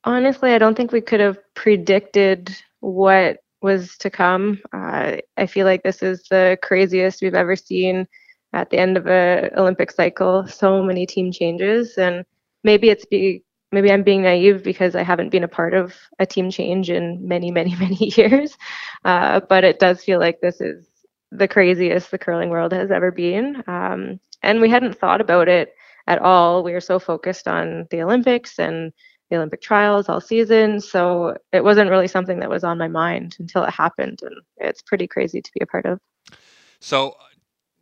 Honestly, 0.04 0.52
I 0.52 0.58
don't 0.58 0.76
think 0.76 0.92
we 0.92 1.00
could 1.00 1.20
have 1.20 1.38
predicted 1.54 2.56
what 2.80 3.38
was 3.60 3.96
to 3.98 4.10
come. 4.10 4.60
Uh, 4.72 5.16
I 5.36 5.46
feel 5.46 5.66
like 5.66 5.82
this 5.82 6.02
is 6.02 6.24
the 6.30 6.58
craziest 6.62 7.22
we've 7.22 7.34
ever 7.34 7.56
seen 7.56 8.06
at 8.52 8.70
the 8.70 8.78
end 8.78 8.96
of 8.96 9.06
a 9.06 9.50
Olympic 9.56 9.90
cycle. 9.90 10.46
So 10.46 10.82
many 10.82 11.06
team 11.06 11.32
changes, 11.32 11.98
and 11.98 12.24
maybe 12.64 12.88
it's 12.90 13.04
be 13.04 13.42
maybe 13.72 13.92
I'm 13.92 14.02
being 14.02 14.22
naive 14.22 14.62
because 14.62 14.96
I 14.96 15.02
haven't 15.02 15.30
been 15.30 15.44
a 15.44 15.48
part 15.48 15.74
of 15.74 15.94
a 16.18 16.26
team 16.26 16.50
change 16.50 16.90
in 16.90 17.26
many, 17.26 17.50
many, 17.50 17.74
many 17.80 18.12
years. 18.16 18.56
Uh, 19.04 19.40
but 19.40 19.64
it 19.64 19.78
does 19.78 20.02
feel 20.02 20.18
like 20.18 20.40
this 20.40 20.60
is 20.60 20.87
the 21.30 21.48
craziest 21.48 22.10
the 22.10 22.18
curling 22.18 22.50
world 22.50 22.72
has 22.72 22.90
ever 22.90 23.10
been. 23.10 23.62
Um, 23.66 24.20
and 24.42 24.60
we 24.60 24.70
hadn't 24.70 24.98
thought 24.98 25.20
about 25.20 25.48
it 25.48 25.74
at 26.06 26.20
all. 26.20 26.62
We 26.62 26.72
were 26.72 26.80
so 26.80 26.98
focused 26.98 27.48
on 27.48 27.86
the 27.90 28.02
Olympics 28.02 28.58
and 28.58 28.92
the 29.30 29.36
Olympic 29.36 29.60
trials 29.60 30.08
all 30.08 30.20
season. 30.20 30.80
So 30.80 31.36
it 31.52 31.62
wasn't 31.62 31.90
really 31.90 32.08
something 32.08 32.40
that 32.40 32.48
was 32.48 32.64
on 32.64 32.78
my 32.78 32.88
mind 32.88 33.36
until 33.38 33.64
it 33.64 33.70
happened. 33.70 34.20
And 34.22 34.34
it's 34.56 34.82
pretty 34.82 35.06
crazy 35.06 35.42
to 35.42 35.50
be 35.52 35.60
a 35.62 35.66
part 35.66 35.84
of. 35.84 36.00
So 36.80 37.16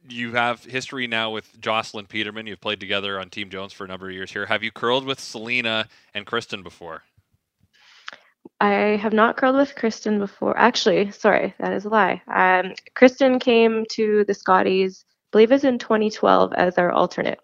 you 0.09 0.33
have 0.33 0.65
history 0.65 1.07
now 1.07 1.31
with 1.31 1.61
Jocelyn 1.61 2.07
Peterman. 2.07 2.47
You've 2.47 2.61
played 2.61 2.81
together 2.81 3.21
on 3.21 3.31
Team 3.31 3.51
Jones 3.51 3.73
for 3.73 3.85
a 3.85 3.89
number 3.89 4.09
of 4.09 4.15
years 4.15 4.33
here. 4.33 4.47
Have 4.47 4.63
you 4.63 4.73
curled 4.73 5.05
with 5.05 5.21
Selena 5.21 5.89
and 6.15 6.27
Kristen 6.27 6.63
before? 6.63 7.03
I 8.61 8.97
have 8.97 9.13
not 9.13 9.37
curled 9.37 9.57
with 9.57 9.75
Kristen 9.75 10.19
before. 10.19 10.57
Actually, 10.57 11.11
sorry, 11.11 11.55
that 11.59 11.73
is 11.73 11.85
a 11.85 11.89
lie. 11.91 12.23
Um, 12.33 12.73
Kristen 12.95 13.39
came 13.39 13.85
to 13.93 14.25
the 14.27 14.35
Scotties, 14.35 15.05
I 15.09 15.13
believe 15.33 15.53
it's 15.53 15.65
in 15.65 15.79
2012, 15.79 16.55
as 16.55 16.79
our 16.79 16.91
alternate. 16.91 17.39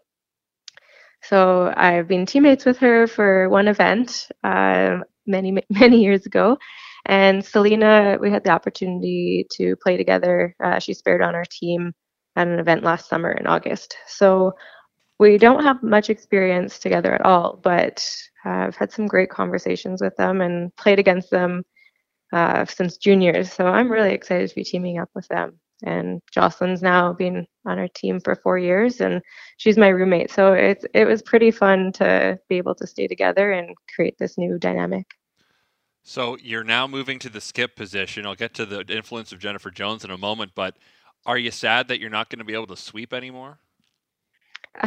So 1.22 1.72
I've 1.77 2.09
been 2.09 2.27
teammates 2.27 2.64
with 2.64 2.79
her 2.79 3.07
for 3.07 3.48
one 3.51 3.68
event 3.68 4.29
uh, 4.42 4.98
many, 5.27 5.62
many 5.70 6.03
years 6.03 6.25
ago. 6.27 6.59
And 7.07 7.44
Selena, 7.44 8.16
we 8.20 8.31
had 8.31 8.44
the 8.44 8.51
opportunity 8.51 9.46
to 9.53 9.77
play 9.77 9.96
together. 9.96 10.55
Uh, 10.62 10.79
she 10.79 10.94
spared 10.94 11.20
on 11.20 11.35
our 11.35 11.44
team 11.44 11.92
at 12.37 12.48
an 12.48 12.59
event 12.59 12.85
last 12.85 13.09
summer 13.09 13.33
in 13.33 13.46
August. 13.46 13.96
So 14.07 14.55
we 15.18 15.37
don't 15.37 15.62
have 15.62 15.83
much 15.83 16.11
experience 16.11 16.79
together 16.79 17.12
at 17.12 17.25
all, 17.25 17.61
but 17.62 18.05
uh, 18.44 18.66
I've 18.66 18.76
had 18.76 18.92
some 18.92 19.07
great 19.07 19.31
conversations 19.31 20.00
with 20.00 20.16
them 20.16 20.40
and 20.40 20.74
played 20.76 20.98
against 20.98 21.31
them 21.31 21.64
uh, 22.33 22.64
since 22.64 22.96
juniors. 22.96 23.52
So 23.52 23.66
I'm 23.66 23.90
really 23.90 24.12
excited 24.12 24.48
to 24.48 24.55
be 24.55 24.64
teaming 24.64 24.98
up 24.98 25.11
with 25.14 25.28
them. 25.28 25.59
And 25.85 26.22
Jocelyn's 26.33 26.81
now 26.81 27.12
been 27.12 27.46
on 27.66 27.78
our 27.78 27.88
team 27.88 28.20
for 28.20 28.37
four 28.37 28.57
years, 28.57 29.00
and 29.00 29.20
she's 29.57 29.76
my 29.76 29.88
roommate. 29.88 30.31
So 30.31 30.52
it's 30.52 30.85
it 30.94 31.07
was 31.07 31.22
pretty 31.22 31.50
fun 31.50 31.90
to 31.94 32.38
be 32.48 32.57
able 32.57 32.76
to 32.76 32.87
stay 32.87 33.09
together 33.09 33.50
and 33.50 33.74
create 33.94 34.16
this 34.18 34.38
new 34.38 34.59
dynamic. 34.59 35.07
So 36.05 36.37
you're 36.40 36.64
now 36.64 36.87
moving 36.87 37.18
to 37.20 37.28
the 37.28 37.40
skip 37.40 37.74
position. 37.74 38.26
I'll 38.26 38.37
get 38.37 38.55
to 38.55 38.66
the 38.66 38.85
influence 38.88 39.33
of 39.33 39.40
Jennifer 39.40 39.70
Jones 39.70 40.05
in 40.05 40.11
a 40.11 40.18
moment, 40.18 40.52
but 40.55 40.76
are 41.26 41.38
you 41.38 41.50
sad 41.50 41.88
that 41.88 42.00
you're 42.00 42.11
not 42.11 42.31
going 42.31 42.40
to 42.40 42.44
be 42.44 42.55
able 42.55 42.66
to 42.68 42.76
sweep 42.76 43.12
anymore? 43.12 43.59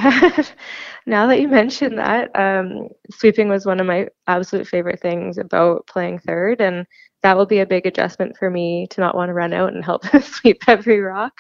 now 1.06 1.28
that 1.28 1.40
you 1.40 1.48
mentioned 1.48 2.00
that, 2.00 2.32
um, 2.36 2.90
sweeping 3.12 3.50
was 3.50 3.66
one 3.66 3.80
of 3.80 3.86
my 3.86 4.08
absolute 4.28 4.68
favorite 4.68 5.00
things 5.00 5.38
about 5.38 5.86
playing 5.86 6.20
third, 6.20 6.60
and 6.60 6.88
that 7.22 7.38
will 7.38 7.46
be 7.46 7.60
a 7.60 7.68
big 7.68 7.86
adjustment 7.86 8.36
for 8.38 8.50
me 8.50 8.88
to 8.90 9.02
not 9.02 9.16
want 9.16 9.30
to 9.30 9.34
run 9.34 9.54
out 9.54 9.74
and 9.74 9.86
help 9.86 10.04
sweep 10.22 10.64
every 10.68 11.00
rock. 11.00 11.34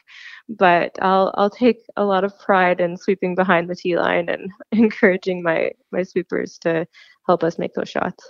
But 0.48 0.96
I'll 1.02 1.34
I'll 1.36 1.50
take 1.50 1.78
a 1.98 2.04
lot 2.04 2.24
of 2.24 2.38
pride 2.40 2.80
in 2.80 2.98
sweeping 2.98 3.34
behind 3.34 3.68
the 3.68 3.76
tee 3.76 3.98
line 3.98 4.30
and 4.30 4.52
encouraging 4.72 5.42
my 5.42 5.72
my 5.92 6.04
sweepers 6.04 6.60
to 6.60 6.86
help 7.26 7.44
us 7.44 7.58
make 7.58 7.74
those 7.74 7.90
shots. 7.90 8.30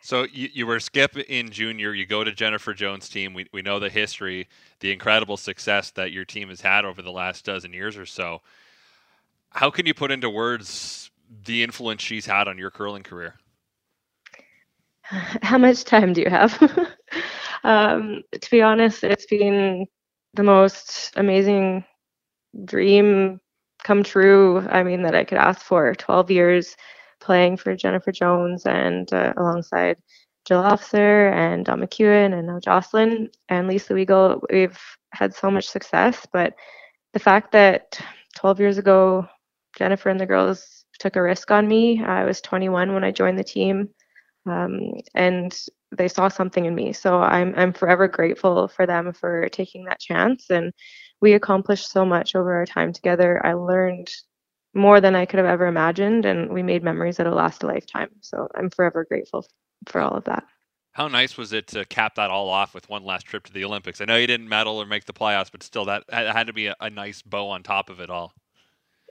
So 0.00 0.26
you, 0.32 0.48
you 0.54 0.66
were 0.66 0.80
skip 0.80 1.18
in 1.18 1.50
junior. 1.50 1.92
You 1.92 2.06
go 2.06 2.24
to 2.24 2.32
Jennifer 2.32 2.72
Jones' 2.72 3.10
team. 3.10 3.34
We 3.34 3.46
we 3.52 3.60
know 3.60 3.78
the 3.78 3.90
history, 3.90 4.48
the 4.80 4.90
incredible 4.90 5.36
success 5.36 5.90
that 5.92 6.12
your 6.12 6.24
team 6.24 6.48
has 6.48 6.62
had 6.62 6.86
over 6.86 7.02
the 7.02 7.12
last 7.12 7.44
dozen 7.44 7.74
years 7.74 7.98
or 7.98 8.06
so 8.06 8.40
how 9.50 9.70
can 9.70 9.86
you 9.86 9.94
put 9.94 10.10
into 10.10 10.30
words 10.30 11.10
the 11.44 11.62
influence 11.62 12.02
she's 12.02 12.26
had 12.26 12.48
on 12.48 12.58
your 12.58 12.70
curling 12.70 13.02
career? 13.02 13.34
How 15.42 15.58
much 15.58 15.84
time 15.84 16.12
do 16.12 16.20
you 16.20 16.30
have? 16.30 16.60
um, 17.64 18.22
to 18.32 18.50
be 18.50 18.62
honest, 18.62 19.04
it's 19.04 19.26
been 19.26 19.86
the 20.34 20.42
most 20.42 21.12
amazing 21.16 21.84
dream 22.64 23.40
come 23.84 24.02
true. 24.02 24.60
I 24.68 24.82
mean, 24.82 25.02
that 25.02 25.14
I 25.14 25.24
could 25.24 25.38
ask 25.38 25.62
for. 25.62 25.94
12 25.94 26.30
years 26.30 26.76
playing 27.20 27.56
for 27.56 27.74
Jennifer 27.74 28.12
Jones 28.12 28.66
and 28.66 29.10
uh, 29.12 29.32
alongside 29.36 29.96
Jill 30.44 30.60
Officer 30.60 31.28
and 31.28 31.64
Dawn 31.64 31.80
McEwen 31.80 32.36
and 32.36 32.46
now 32.46 32.60
Jocelyn 32.60 33.30
and 33.48 33.66
Lisa 33.66 33.94
Weagle. 33.94 34.40
We've 34.50 34.78
had 35.12 35.34
so 35.34 35.50
much 35.50 35.68
success, 35.68 36.26
but 36.32 36.54
the 37.12 37.18
fact 37.18 37.52
that 37.52 37.98
12 38.36 38.60
years 38.60 38.78
ago 38.78 39.26
Jennifer 39.78 40.08
and 40.08 40.18
the 40.20 40.26
girls 40.26 40.84
took 40.98 41.16
a 41.16 41.22
risk 41.22 41.50
on 41.50 41.68
me. 41.68 42.02
I 42.02 42.24
was 42.24 42.40
21 42.40 42.92
when 42.92 43.04
I 43.04 43.12
joined 43.12 43.38
the 43.38 43.44
team, 43.44 43.88
um, 44.46 44.92
and 45.14 45.56
they 45.96 46.08
saw 46.08 46.28
something 46.28 46.64
in 46.64 46.74
me. 46.74 46.92
So 46.92 47.20
I'm 47.20 47.54
I'm 47.56 47.72
forever 47.72 48.08
grateful 48.08 48.68
for 48.68 48.86
them 48.86 49.12
for 49.12 49.48
taking 49.50 49.84
that 49.84 50.00
chance. 50.00 50.50
And 50.50 50.72
we 51.20 51.32
accomplished 51.32 51.90
so 51.90 52.04
much 52.04 52.34
over 52.34 52.54
our 52.54 52.66
time 52.66 52.92
together. 52.92 53.44
I 53.44 53.54
learned 53.54 54.10
more 54.74 55.00
than 55.00 55.14
I 55.14 55.24
could 55.24 55.38
have 55.38 55.46
ever 55.46 55.66
imagined, 55.66 56.24
and 56.24 56.50
we 56.50 56.62
made 56.62 56.82
memories 56.82 57.16
that'll 57.16 57.34
last 57.34 57.62
a 57.62 57.66
lifetime. 57.66 58.10
So 58.20 58.48
I'm 58.54 58.70
forever 58.70 59.06
grateful 59.08 59.46
for 59.86 60.00
all 60.00 60.16
of 60.16 60.24
that. 60.24 60.44
How 60.92 61.06
nice 61.06 61.36
was 61.36 61.52
it 61.52 61.68
to 61.68 61.84
cap 61.84 62.16
that 62.16 62.30
all 62.30 62.48
off 62.48 62.74
with 62.74 62.88
one 62.88 63.04
last 63.04 63.24
trip 63.24 63.44
to 63.44 63.52
the 63.52 63.64
Olympics? 63.64 64.00
I 64.00 64.04
know 64.04 64.16
you 64.16 64.26
didn't 64.26 64.48
medal 64.48 64.82
or 64.82 64.86
make 64.86 65.04
the 65.04 65.12
playoffs, 65.12 65.50
but 65.52 65.62
still, 65.62 65.84
that 65.84 66.02
had 66.10 66.48
to 66.48 66.52
be 66.52 66.66
a, 66.66 66.74
a 66.80 66.90
nice 66.90 67.22
bow 67.22 67.48
on 67.50 67.62
top 67.62 67.88
of 67.88 68.00
it 68.00 68.10
all. 68.10 68.34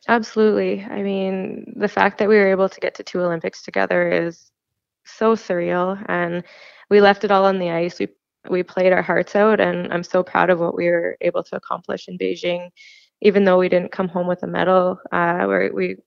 Absolutely. 0.08 0.84
I 0.84 1.02
mean, 1.02 1.74
the 1.76 1.88
fact 1.88 2.20
that 2.20 2.30
we 2.30 2.36
were 2.36 2.50
able 2.50 2.70
to 2.70 2.80
get 2.80 2.96
to 2.96 3.04
two 3.04 3.22
Olympics 3.22 3.64
together 3.64 4.10
is 4.10 4.52
so 5.06 5.36
surreal 5.36 6.04
and 6.08 6.44
we 6.90 7.02
left 7.02 7.24
it 7.24 7.32
all 7.32 7.46
on 7.46 7.60
the 7.60 7.72
ice. 7.72 8.00
We 8.00 8.10
we 8.50 8.64
played 8.64 8.94
our 8.94 9.02
hearts 9.02 9.36
out 9.36 9.60
and 9.60 9.92
I'm 9.92 10.04
so 10.04 10.24
proud 10.24 10.50
of 10.50 10.60
what 10.60 10.76
we 10.76 10.88
were 10.90 11.18
able 11.22 11.44
to 11.44 11.56
accomplish 11.56 12.08
in 12.08 12.18
Beijing. 12.18 12.70
Even 13.22 13.44
though 13.44 13.58
we 13.58 13.68
didn't 13.68 13.92
come 13.92 14.08
home 14.08 14.28
with 14.28 14.44
a 14.44 14.48
medal, 14.48 15.00
uh, 15.12 15.44
we're, 15.48 15.74
we 15.74 15.98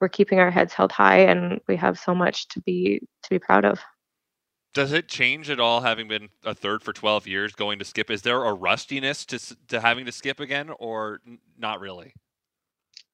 we're 0.00 0.08
keeping 0.08 0.40
our 0.40 0.50
heads 0.50 0.72
held 0.72 0.90
high 0.90 1.18
and 1.18 1.60
we 1.68 1.76
have 1.76 1.98
so 1.98 2.14
much 2.14 2.48
to 2.48 2.60
be 2.62 3.00
to 3.22 3.30
be 3.30 3.38
proud 3.38 3.64
of. 3.64 3.78
Does 4.72 4.92
it 4.92 5.06
change 5.06 5.50
at 5.50 5.60
all 5.60 5.82
having 5.82 6.08
been 6.08 6.30
a 6.44 6.54
third 6.54 6.82
for 6.82 6.92
12 6.92 7.28
years 7.28 7.52
going 7.52 7.78
to 7.78 7.84
skip? 7.84 8.10
Is 8.10 8.22
there 8.22 8.44
a 8.44 8.52
rustiness 8.52 9.24
to 9.26 9.38
to 9.68 9.80
having 9.80 10.06
to 10.06 10.12
skip 10.12 10.40
again 10.40 10.70
or 10.78 11.20
not 11.58 11.80
really? 11.80 12.14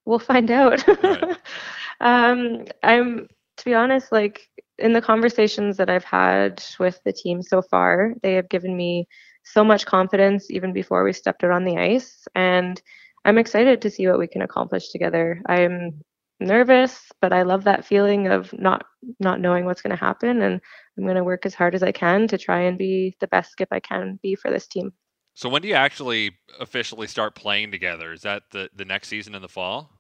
We'll 0.05 0.19
find 0.19 0.51
out. 0.51 0.87
Right. 1.03 1.37
um, 2.01 2.65
I'm 2.83 3.29
to 3.61 3.65
be 3.65 3.75
honest, 3.75 4.11
like 4.11 4.49
in 4.79 4.93
the 4.93 5.03
conversations 5.03 5.77
that 5.77 5.91
I've 5.91 6.05
had 6.05 6.63
with 6.79 7.01
the 7.05 7.13
team 7.13 7.43
so 7.43 7.61
far, 7.63 8.15
they 8.23 8.35
have 8.35 8.49
given 8.49 8.77
me 8.77 9.07
so 9.45 9.63
much 9.63 9.87
confidence 9.87 10.51
even 10.51 10.73
before 10.73 11.05
we 11.05 11.13
stepped 11.13 11.45
out 11.45 11.51
on 11.51 11.65
the 11.65 11.77
ice, 11.77 12.27
and 12.35 12.81
I'm 13.25 13.39
excited 13.39 13.83
to 13.83 13.91
see 13.91 14.07
what 14.07 14.19
we 14.19 14.27
can 14.27 14.43
accomplish 14.43 14.91
together. 14.91 15.43
I'm 15.47 16.03
nervous, 16.41 17.03
but 17.21 17.33
I 17.33 17.43
love 17.43 17.65
that 17.65 17.85
feeling 17.85 18.29
of 18.29 18.53
not 18.59 18.87
not 19.19 19.41
knowing 19.41 19.67
what's 19.67 19.83
going 19.83 19.97
to 19.97 20.05
happen, 20.05 20.43
and 20.43 20.61
I'm 20.97 21.05
going 21.05 21.17
to 21.17 21.25
work 21.25 21.45
as 21.47 21.55
hard 21.55 21.75
as 21.75 21.83
I 21.83 21.93
can 21.93 22.29
to 22.29 22.39
try 22.39 22.63
and 22.63 22.79
be 22.79 23.17
the 23.21 23.29
best 23.29 23.53
skip 23.53 23.69
I 23.71 23.81
can 23.81 24.19
be 24.23 24.35
for 24.35 24.51
this 24.51 24.67
team. 24.67 24.93
So 25.35 25.49
when 25.49 25.63
do 25.63 25.69
you 25.69 25.75
actually 25.75 26.33
officially 26.59 27.07
start 27.07 27.35
playing 27.35 27.71
together? 27.71 28.13
Is 28.13 28.23
that 28.23 28.43
the 28.51 28.71
the 28.75 28.85
next 28.85 29.09
season 29.09 29.35
in 29.35 29.43
the 29.43 29.49
fall? 29.49 29.91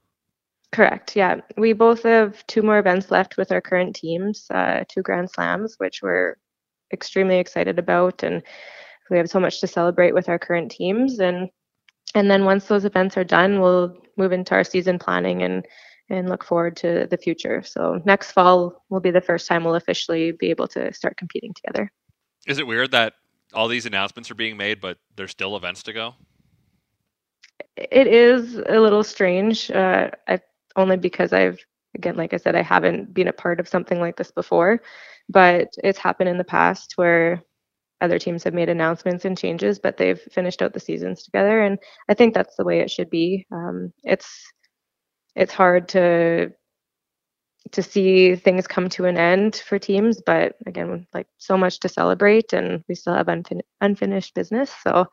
Correct. 0.72 1.16
Yeah, 1.16 1.40
we 1.56 1.72
both 1.72 2.04
have 2.04 2.46
two 2.46 2.62
more 2.62 2.78
events 2.78 3.10
left 3.10 3.36
with 3.36 3.50
our 3.50 3.60
current 3.60 3.96
teams, 3.96 4.46
uh, 4.50 4.84
two 4.88 5.02
Grand 5.02 5.28
Slams, 5.30 5.74
which 5.78 6.00
we're 6.00 6.36
extremely 6.92 7.38
excited 7.38 7.78
about, 7.78 8.22
and 8.22 8.42
we 9.10 9.16
have 9.16 9.28
so 9.28 9.40
much 9.40 9.60
to 9.60 9.66
celebrate 9.66 10.14
with 10.14 10.28
our 10.28 10.38
current 10.38 10.70
teams. 10.70 11.18
And 11.18 11.48
and 12.14 12.30
then 12.30 12.44
once 12.44 12.66
those 12.66 12.84
events 12.84 13.16
are 13.16 13.24
done, 13.24 13.60
we'll 13.60 13.96
move 14.16 14.32
into 14.32 14.54
our 14.54 14.64
season 14.64 14.98
planning 14.98 15.42
and 15.42 15.66
and 16.08 16.28
look 16.28 16.44
forward 16.44 16.76
to 16.76 17.06
the 17.08 17.16
future. 17.16 17.62
So 17.62 18.00
next 18.04 18.32
fall 18.32 18.84
will 18.90 19.00
be 19.00 19.12
the 19.12 19.20
first 19.20 19.46
time 19.46 19.64
we'll 19.64 19.76
officially 19.76 20.32
be 20.32 20.50
able 20.50 20.66
to 20.68 20.92
start 20.92 21.16
competing 21.16 21.54
together. 21.54 21.90
Is 22.46 22.58
it 22.58 22.66
weird 22.66 22.90
that 22.90 23.14
all 23.52 23.68
these 23.68 23.86
announcements 23.86 24.30
are 24.30 24.34
being 24.34 24.56
made, 24.56 24.80
but 24.80 24.98
there's 25.16 25.30
still 25.30 25.56
events 25.56 25.82
to 25.84 25.92
go? 25.92 26.14
It 27.76 28.06
is 28.06 28.56
a 28.56 28.78
little 28.80 29.04
strange. 29.04 29.70
Uh, 29.70 30.10
I 30.28 30.40
only 30.76 30.96
because 30.96 31.32
I've 31.32 31.58
again 31.96 32.16
like 32.16 32.32
I 32.32 32.36
said 32.36 32.54
I 32.54 32.62
haven't 32.62 33.12
been 33.12 33.28
a 33.28 33.32
part 33.32 33.60
of 33.60 33.68
something 33.68 34.00
like 34.00 34.16
this 34.16 34.30
before, 34.30 34.80
but 35.28 35.68
it's 35.82 35.98
happened 35.98 36.28
in 36.28 36.38
the 36.38 36.44
past 36.44 36.92
where 36.96 37.42
other 38.00 38.18
teams 38.18 38.44
have 38.44 38.54
made 38.54 38.68
announcements 38.68 39.24
and 39.24 39.36
changes, 39.36 39.78
but 39.78 39.96
they've 39.96 40.20
finished 40.32 40.62
out 40.62 40.72
the 40.72 40.80
seasons 40.80 41.22
together, 41.22 41.62
and 41.62 41.78
I 42.08 42.14
think 42.14 42.34
that's 42.34 42.56
the 42.56 42.64
way 42.64 42.80
it 42.80 42.90
should 42.90 43.10
be. 43.10 43.46
Um, 43.52 43.92
it's 44.04 44.52
it's 45.36 45.52
hard 45.52 45.88
to 45.90 46.52
to 47.72 47.82
see 47.82 48.34
things 48.34 48.66
come 48.66 48.88
to 48.90 49.04
an 49.04 49.16
end 49.16 49.56
for 49.56 49.78
teams, 49.78 50.20
but 50.24 50.56
again, 50.66 51.06
like 51.14 51.26
so 51.38 51.56
much 51.56 51.80
to 51.80 51.88
celebrate, 51.88 52.52
and 52.52 52.82
we 52.88 52.94
still 52.94 53.14
have 53.14 53.26
unfin- 53.26 53.62
unfinished 53.80 54.34
business. 54.34 54.72
So 54.82 55.06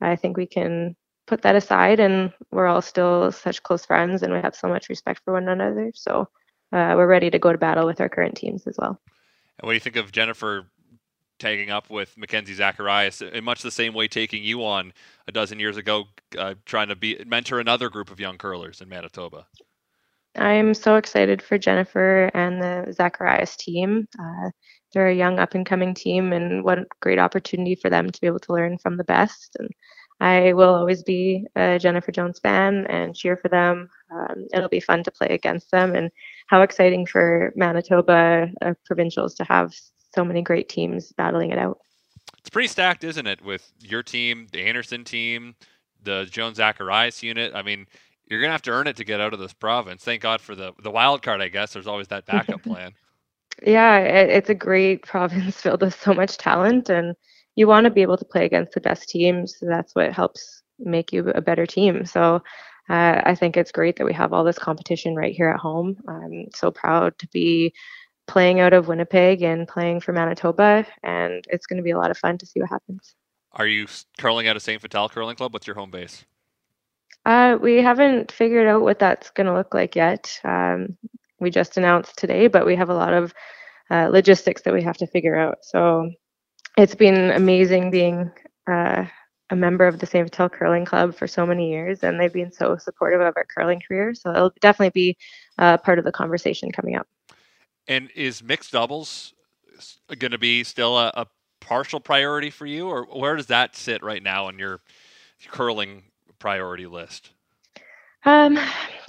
I 0.00 0.16
think 0.16 0.36
we 0.36 0.46
can 0.46 0.96
put 1.26 1.42
that 1.42 1.54
aside 1.54 2.00
and 2.00 2.32
we're 2.50 2.66
all 2.66 2.82
still 2.82 3.30
such 3.30 3.62
close 3.62 3.86
friends 3.86 4.22
and 4.22 4.32
we 4.32 4.40
have 4.40 4.56
so 4.56 4.66
much 4.66 4.88
respect 4.88 5.20
for 5.24 5.32
one 5.34 5.48
another. 5.48 5.92
So 5.94 6.28
uh, 6.72 6.94
we're 6.96 7.06
ready 7.06 7.30
to 7.30 7.38
go 7.38 7.52
to 7.52 7.58
battle 7.58 7.86
with 7.86 8.00
our 8.00 8.08
current 8.08 8.36
teams 8.36 8.66
as 8.66 8.76
well. 8.76 9.00
And 9.58 9.66
what 9.66 9.72
do 9.72 9.74
you 9.74 9.80
think 9.80 9.96
of 9.96 10.10
Jennifer 10.10 10.66
tagging 11.38 11.70
up 11.70 11.88
with 11.88 12.16
Mackenzie 12.18 12.54
Zacharias 12.54 13.22
in 13.22 13.44
much 13.44 13.62
the 13.62 13.70
same 13.70 13.94
way 13.94 14.08
taking 14.08 14.42
you 14.42 14.64
on 14.64 14.92
a 15.28 15.32
dozen 15.32 15.60
years 15.60 15.76
ago, 15.76 16.04
uh, 16.36 16.54
trying 16.66 16.88
to 16.88 16.96
be 16.96 17.22
mentor 17.26 17.60
another 17.60 17.88
group 17.88 18.10
of 18.10 18.18
young 18.18 18.36
curlers 18.36 18.80
in 18.80 18.88
Manitoba? 18.88 19.46
I'm 20.36 20.74
so 20.74 20.96
excited 20.96 21.42
for 21.42 21.58
Jennifer 21.58 22.30
and 22.34 22.62
the 22.62 22.92
Zacharias 22.92 23.56
team. 23.56 24.06
Uh, 24.18 24.50
they're 24.92 25.08
a 25.08 25.14
young 25.14 25.38
up 25.38 25.54
and 25.54 25.66
coming 25.66 25.94
team, 25.94 26.32
and 26.32 26.64
what 26.64 26.78
a 26.78 26.86
great 27.00 27.18
opportunity 27.18 27.74
for 27.74 27.90
them 27.90 28.10
to 28.10 28.20
be 28.20 28.26
able 28.26 28.40
to 28.40 28.52
learn 28.52 28.78
from 28.78 28.96
the 28.96 29.04
best. 29.04 29.56
And 29.58 29.70
I 30.20 30.52
will 30.52 30.74
always 30.74 31.02
be 31.02 31.46
a 31.56 31.78
Jennifer 31.78 32.12
Jones 32.12 32.38
fan 32.38 32.86
and 32.88 33.14
cheer 33.14 33.36
for 33.36 33.48
them. 33.48 33.88
Um, 34.12 34.46
it'll 34.52 34.68
be 34.68 34.80
fun 34.80 35.02
to 35.04 35.10
play 35.10 35.28
against 35.28 35.70
them, 35.70 35.94
and 35.94 36.10
how 36.48 36.62
exciting 36.62 37.06
for 37.06 37.52
Manitoba 37.56 38.50
uh, 38.62 38.74
provincials 38.84 39.34
to 39.36 39.44
have 39.44 39.72
so 40.14 40.24
many 40.24 40.42
great 40.42 40.68
teams 40.68 41.12
battling 41.12 41.50
it 41.50 41.58
out. 41.58 41.78
It's 42.38 42.50
pretty 42.50 42.68
stacked, 42.68 43.04
isn't 43.04 43.26
it? 43.26 43.42
With 43.42 43.70
your 43.80 44.02
team, 44.02 44.48
the 44.50 44.62
Anderson 44.62 45.04
team, 45.04 45.54
the 46.02 46.26
Jones 46.30 46.56
Zacharias 46.56 47.22
unit. 47.22 47.52
I 47.54 47.62
mean, 47.62 47.86
you're 48.30 48.40
gonna 48.40 48.52
have 48.52 48.62
to 48.62 48.70
earn 48.70 48.86
it 48.86 48.96
to 48.96 49.04
get 49.04 49.20
out 49.20 49.34
of 49.34 49.40
this 49.40 49.52
province. 49.52 50.02
Thank 50.02 50.22
God 50.22 50.40
for 50.40 50.54
the 50.54 50.72
the 50.82 50.90
wild 50.90 51.20
card. 51.22 51.42
I 51.42 51.48
guess 51.48 51.72
there's 51.72 51.88
always 51.88 52.08
that 52.08 52.24
backup 52.24 52.62
plan. 52.64 52.92
Yeah, 53.62 53.98
it, 53.98 54.30
it's 54.30 54.48
a 54.48 54.54
great 54.54 55.02
province 55.06 55.60
filled 55.60 55.82
with 55.82 56.00
so 56.00 56.14
much 56.14 56.38
talent 56.38 56.88
and 56.88 57.14
you 57.56 57.66
want 57.66 57.84
to 57.84 57.90
be 57.90 58.02
able 58.02 58.16
to 58.16 58.24
play 58.24 58.46
against 58.46 58.72
the 58.72 58.80
best 58.80 59.08
teams. 59.08 59.56
That's 59.60 59.94
what 59.94 60.12
helps 60.12 60.62
make 60.78 61.12
you 61.12 61.28
a 61.30 61.42
better 61.42 61.66
team. 61.66 62.06
So 62.06 62.36
uh, 62.88 63.20
I 63.24 63.34
think 63.34 63.56
it's 63.56 63.72
great 63.72 63.96
that 63.96 64.06
we 64.06 64.14
have 64.14 64.32
all 64.32 64.44
this 64.44 64.58
competition 64.58 65.14
right 65.14 65.34
here 65.34 65.48
at 65.48 65.60
home. 65.60 65.96
I'm 66.08 66.46
so 66.54 66.70
proud 66.70 67.18
to 67.18 67.28
be 67.28 67.74
playing 68.26 68.60
out 68.60 68.72
of 68.72 68.88
Winnipeg 68.88 69.42
and 69.42 69.66
playing 69.66 70.00
for 70.00 70.12
Manitoba, 70.12 70.86
and 71.02 71.44
it's 71.48 71.66
going 71.66 71.76
to 71.78 71.82
be 71.82 71.90
a 71.90 71.98
lot 71.98 72.10
of 72.10 72.18
fun 72.18 72.38
to 72.38 72.46
see 72.46 72.60
what 72.60 72.70
happens. 72.70 73.14
Are 73.52 73.66
you 73.66 73.88
curling 74.18 74.46
at 74.46 74.56
a 74.56 74.60
St. 74.60 74.80
Vital 74.80 75.08
Curling 75.08 75.36
Club? 75.36 75.52
What's 75.52 75.66
your 75.66 75.76
home 75.76 75.90
base? 75.90 76.24
Uh, 77.30 77.56
we 77.58 77.80
haven't 77.80 78.32
figured 78.32 78.66
out 78.66 78.82
what 78.82 78.98
that's 78.98 79.30
going 79.30 79.46
to 79.46 79.54
look 79.54 79.72
like 79.72 79.94
yet. 79.94 80.40
Um, 80.42 80.96
we 81.38 81.48
just 81.48 81.76
announced 81.76 82.16
today, 82.16 82.48
but 82.48 82.66
we 82.66 82.74
have 82.74 82.88
a 82.88 82.94
lot 82.94 83.12
of 83.12 83.32
uh, 83.88 84.08
logistics 84.10 84.62
that 84.62 84.74
we 84.74 84.82
have 84.82 84.96
to 84.96 85.06
figure 85.06 85.36
out. 85.36 85.58
So 85.62 86.10
it's 86.76 86.96
been 86.96 87.30
amazing 87.30 87.92
being 87.92 88.32
uh, 88.68 89.04
a 89.48 89.54
member 89.54 89.86
of 89.86 90.00
the 90.00 90.06
St. 90.06 90.28
Vital 90.28 90.48
Curling 90.48 90.84
Club 90.84 91.14
for 91.14 91.28
so 91.28 91.46
many 91.46 91.70
years, 91.70 92.02
and 92.02 92.18
they've 92.18 92.32
been 92.32 92.50
so 92.50 92.76
supportive 92.76 93.20
of 93.20 93.34
our 93.36 93.46
curling 93.56 93.80
career. 93.86 94.12
So 94.12 94.32
it'll 94.32 94.52
definitely 94.60 94.90
be 94.90 95.16
uh, 95.56 95.76
part 95.76 96.00
of 96.00 96.04
the 96.04 96.10
conversation 96.10 96.72
coming 96.72 96.96
up. 96.96 97.06
And 97.86 98.10
is 98.16 98.42
mixed 98.42 98.72
doubles 98.72 99.34
going 100.18 100.32
to 100.32 100.38
be 100.38 100.64
still 100.64 100.98
a, 100.98 101.12
a, 101.14 101.26
partial 101.60 102.00
priority 102.00 102.50
for 102.50 102.66
you, 102.66 102.88
or 102.88 103.04
where 103.04 103.36
does 103.36 103.46
that 103.46 103.76
sit 103.76 104.02
right 104.02 104.22
now 104.22 104.48
in 104.48 104.58
your 104.58 104.80
curling 105.48 106.02
priority 106.40 106.86
list? 106.86 107.30
Um, 108.24 108.58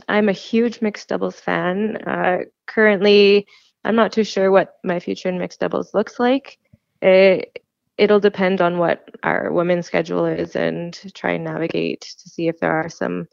I'm 0.08 0.30
a 0.30 0.34
huge 0.34 0.82
mixed 0.82 1.10
doubles 1.10 1.40
fan. 1.40 1.98
Uh, 1.98 2.38
currently, 2.68 3.48
I'm 3.84 3.96
not 3.96 4.12
too 4.12 4.24
sure 4.24 4.52
what 4.52 4.76
my 4.84 5.00
future 5.00 5.30
in 5.30 5.40
mixed 5.40 5.60
doubles 5.60 5.94
looks 5.94 6.20
like. 6.20 6.60
It, 7.02 7.64
it'll 7.98 8.20
depend 8.20 8.62
on 8.62 8.78
what 8.78 9.10
our 9.24 9.52
women's 9.52 9.88
schedule 9.88 10.26
is 10.26 10.56
and 10.56 10.98
try 11.14 11.32
and 11.32 11.44
navigate 11.44 12.02
to 12.02 12.30
see 12.30 12.48
if 12.48 12.60
there 12.60 12.72
are 12.72 12.90
some 12.90 13.28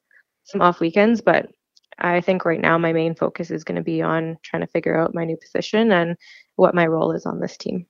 some 0.44 0.62
off 0.62 0.80
weekends. 0.80 1.20
But 1.20 1.50
I 1.98 2.20
think 2.20 2.44
right 2.44 2.60
now 2.60 2.78
my 2.78 2.92
main 2.92 3.14
focus 3.14 3.50
is 3.50 3.64
going 3.64 3.76
to 3.76 3.82
be 3.82 4.02
on 4.02 4.38
trying 4.42 4.62
to 4.62 4.68
figure 4.68 4.98
out 4.98 5.14
my 5.14 5.24
new 5.24 5.36
position 5.36 5.92
and 5.92 6.16
what 6.56 6.74
my 6.74 6.86
role 6.86 7.12
is 7.12 7.26
on 7.26 7.40
this 7.40 7.56
team. 7.56 7.86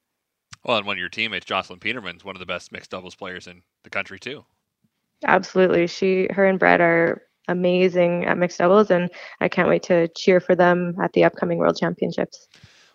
Well, 0.65 0.79
and 0.79 0.87
one 0.87 0.97
of 0.97 1.01
your 1.01 1.09
teammates, 1.09 1.47
Jocelyn 1.47 1.79
Peterman, 1.79 2.17
is 2.17 2.25
one 2.25 2.35
of 2.35 2.41
the 2.41 2.47
best 2.47 2.73
mixed 2.73 2.91
doubles 2.91 3.15
players 3.15 3.47
in 3.47 3.63
the 3.85 3.91
country 3.91 4.19
too. 4.19 4.45
Absolutely, 5.27 5.87
she, 5.87 6.29
her, 6.31 6.47
and 6.47 6.59
Brett 6.59 6.81
are 6.81 7.23
amazing 7.49 8.25
at 8.27 8.39
mixed 8.39 8.59
doubles, 8.59 8.91
and 8.91 9.11
I 9.41 9.49
can't 9.49 9.69
wait 9.69 9.83
to 9.85 10.09
cheer 10.09 10.41
for 10.41 10.55
them 10.55 10.95
at 11.03 11.13
the 11.15 11.25
upcoming 11.25 11.59
World 11.59 11.77
Championships. 11.79 12.47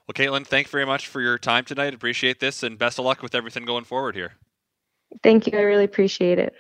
Well, 0.07 0.13
Kaitlyn, 0.13 0.45
thanks 0.45 0.69
very 0.69 0.86
much 0.86 1.07
for 1.07 1.21
your 1.21 1.38
time 1.38 1.65
tonight. 1.65 1.93
Appreciate 1.93 2.39
this, 2.39 2.63
and 2.63 2.77
best 2.77 2.99
of 2.99 3.05
luck 3.05 3.21
with 3.21 3.36
everything 3.36 3.65
going 3.65 3.83
forward 3.83 4.15
here. 4.15 4.33
Thank 5.21 5.47
you. 5.47 5.57
I 5.57 5.62
really 5.62 5.83
appreciate 5.83 6.39
it. 6.39 6.55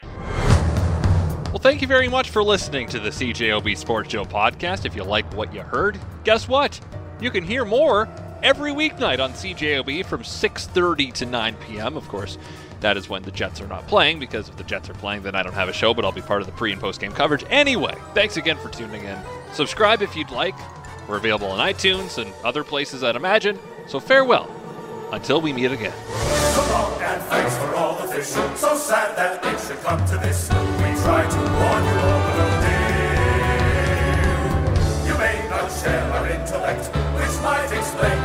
Well, 1.53 1.59
thank 1.59 1.81
you 1.81 1.87
very 1.87 2.07
much 2.07 2.29
for 2.29 2.43
listening 2.43 2.87
to 2.89 2.99
the 2.99 3.09
CJOB 3.09 3.77
Sports 3.77 4.11
Show 4.11 4.25
podcast. 4.25 4.85
If 4.85 4.95
you 4.95 5.03
like 5.03 5.31
what 5.33 5.53
you 5.53 5.61
heard, 5.61 5.99
guess 6.23 6.47
what? 6.47 6.79
You 7.21 7.29
can 7.29 7.43
hear 7.43 7.63
more 7.63 8.09
every 8.41 8.71
weeknight 8.71 9.23
on 9.23 9.33
CJOB 9.33 10.05
from 10.05 10.23
6:30 10.23 11.13
to 11.13 11.25
9 11.25 11.55
p.m. 11.57 11.95
Of 11.95 12.07
course, 12.07 12.37
that 12.83 12.97
is 12.97 13.09
when 13.09 13.23
the 13.23 13.31
Jets 13.31 13.61
are 13.61 13.67
not 13.67 13.87
playing 13.87 14.19
because 14.19 14.49
if 14.49 14.57
the 14.57 14.63
Jets 14.63 14.89
are 14.89 14.93
playing, 14.93 15.23
then 15.23 15.35
I 15.35 15.41
don't 15.41 15.53
have 15.53 15.69
a 15.69 15.73
show, 15.73 15.93
but 15.93 16.05
I'll 16.05 16.11
be 16.11 16.21
part 16.21 16.41
of 16.41 16.47
the 16.47 16.53
pre 16.53 16.71
and 16.71 16.79
post 16.79 16.99
game 17.01 17.11
coverage 17.11 17.43
anyway. 17.49 17.95
Thanks 18.13 18.37
again 18.37 18.57
for 18.57 18.69
tuning 18.69 19.03
in. 19.03 19.17
Subscribe 19.53 20.01
if 20.01 20.15
you'd 20.15 20.29
like. 20.31 20.55
We're 21.07 21.17
available 21.17 21.47
on 21.47 21.59
iTunes 21.59 22.21
and 22.21 22.31
other 22.43 22.63
places, 22.63 23.03
I'd 23.03 23.15
imagine. 23.15 23.57
So 23.87 23.99
farewell 23.99 24.49
until 25.11 25.41
we 25.41 25.53
meet 25.53 25.71
again. 25.71 25.93
And 25.93 27.21
thanks 27.23 27.57
for 27.57 27.73
all 27.75 27.95
the 28.01 28.07
fish. 28.13 28.27
So 28.27 28.75
sad 28.75 29.15
that 29.17 29.43
it 29.45 29.59
should 29.59 29.81
come 29.81 30.05
to 30.07 30.17
this. 30.17 30.49
We 30.49 30.93
try 31.03 31.27
to 31.27 31.37
warn 31.37 31.83
you 31.87 31.95
day. 32.63 32.83
You 35.07 35.17
may 35.17 35.47
not 35.49 35.71
share 35.71 36.03
our 36.11 36.27
intellect, 36.29 36.87
which 37.15 37.41
might 37.41 37.71
explain 37.71 38.23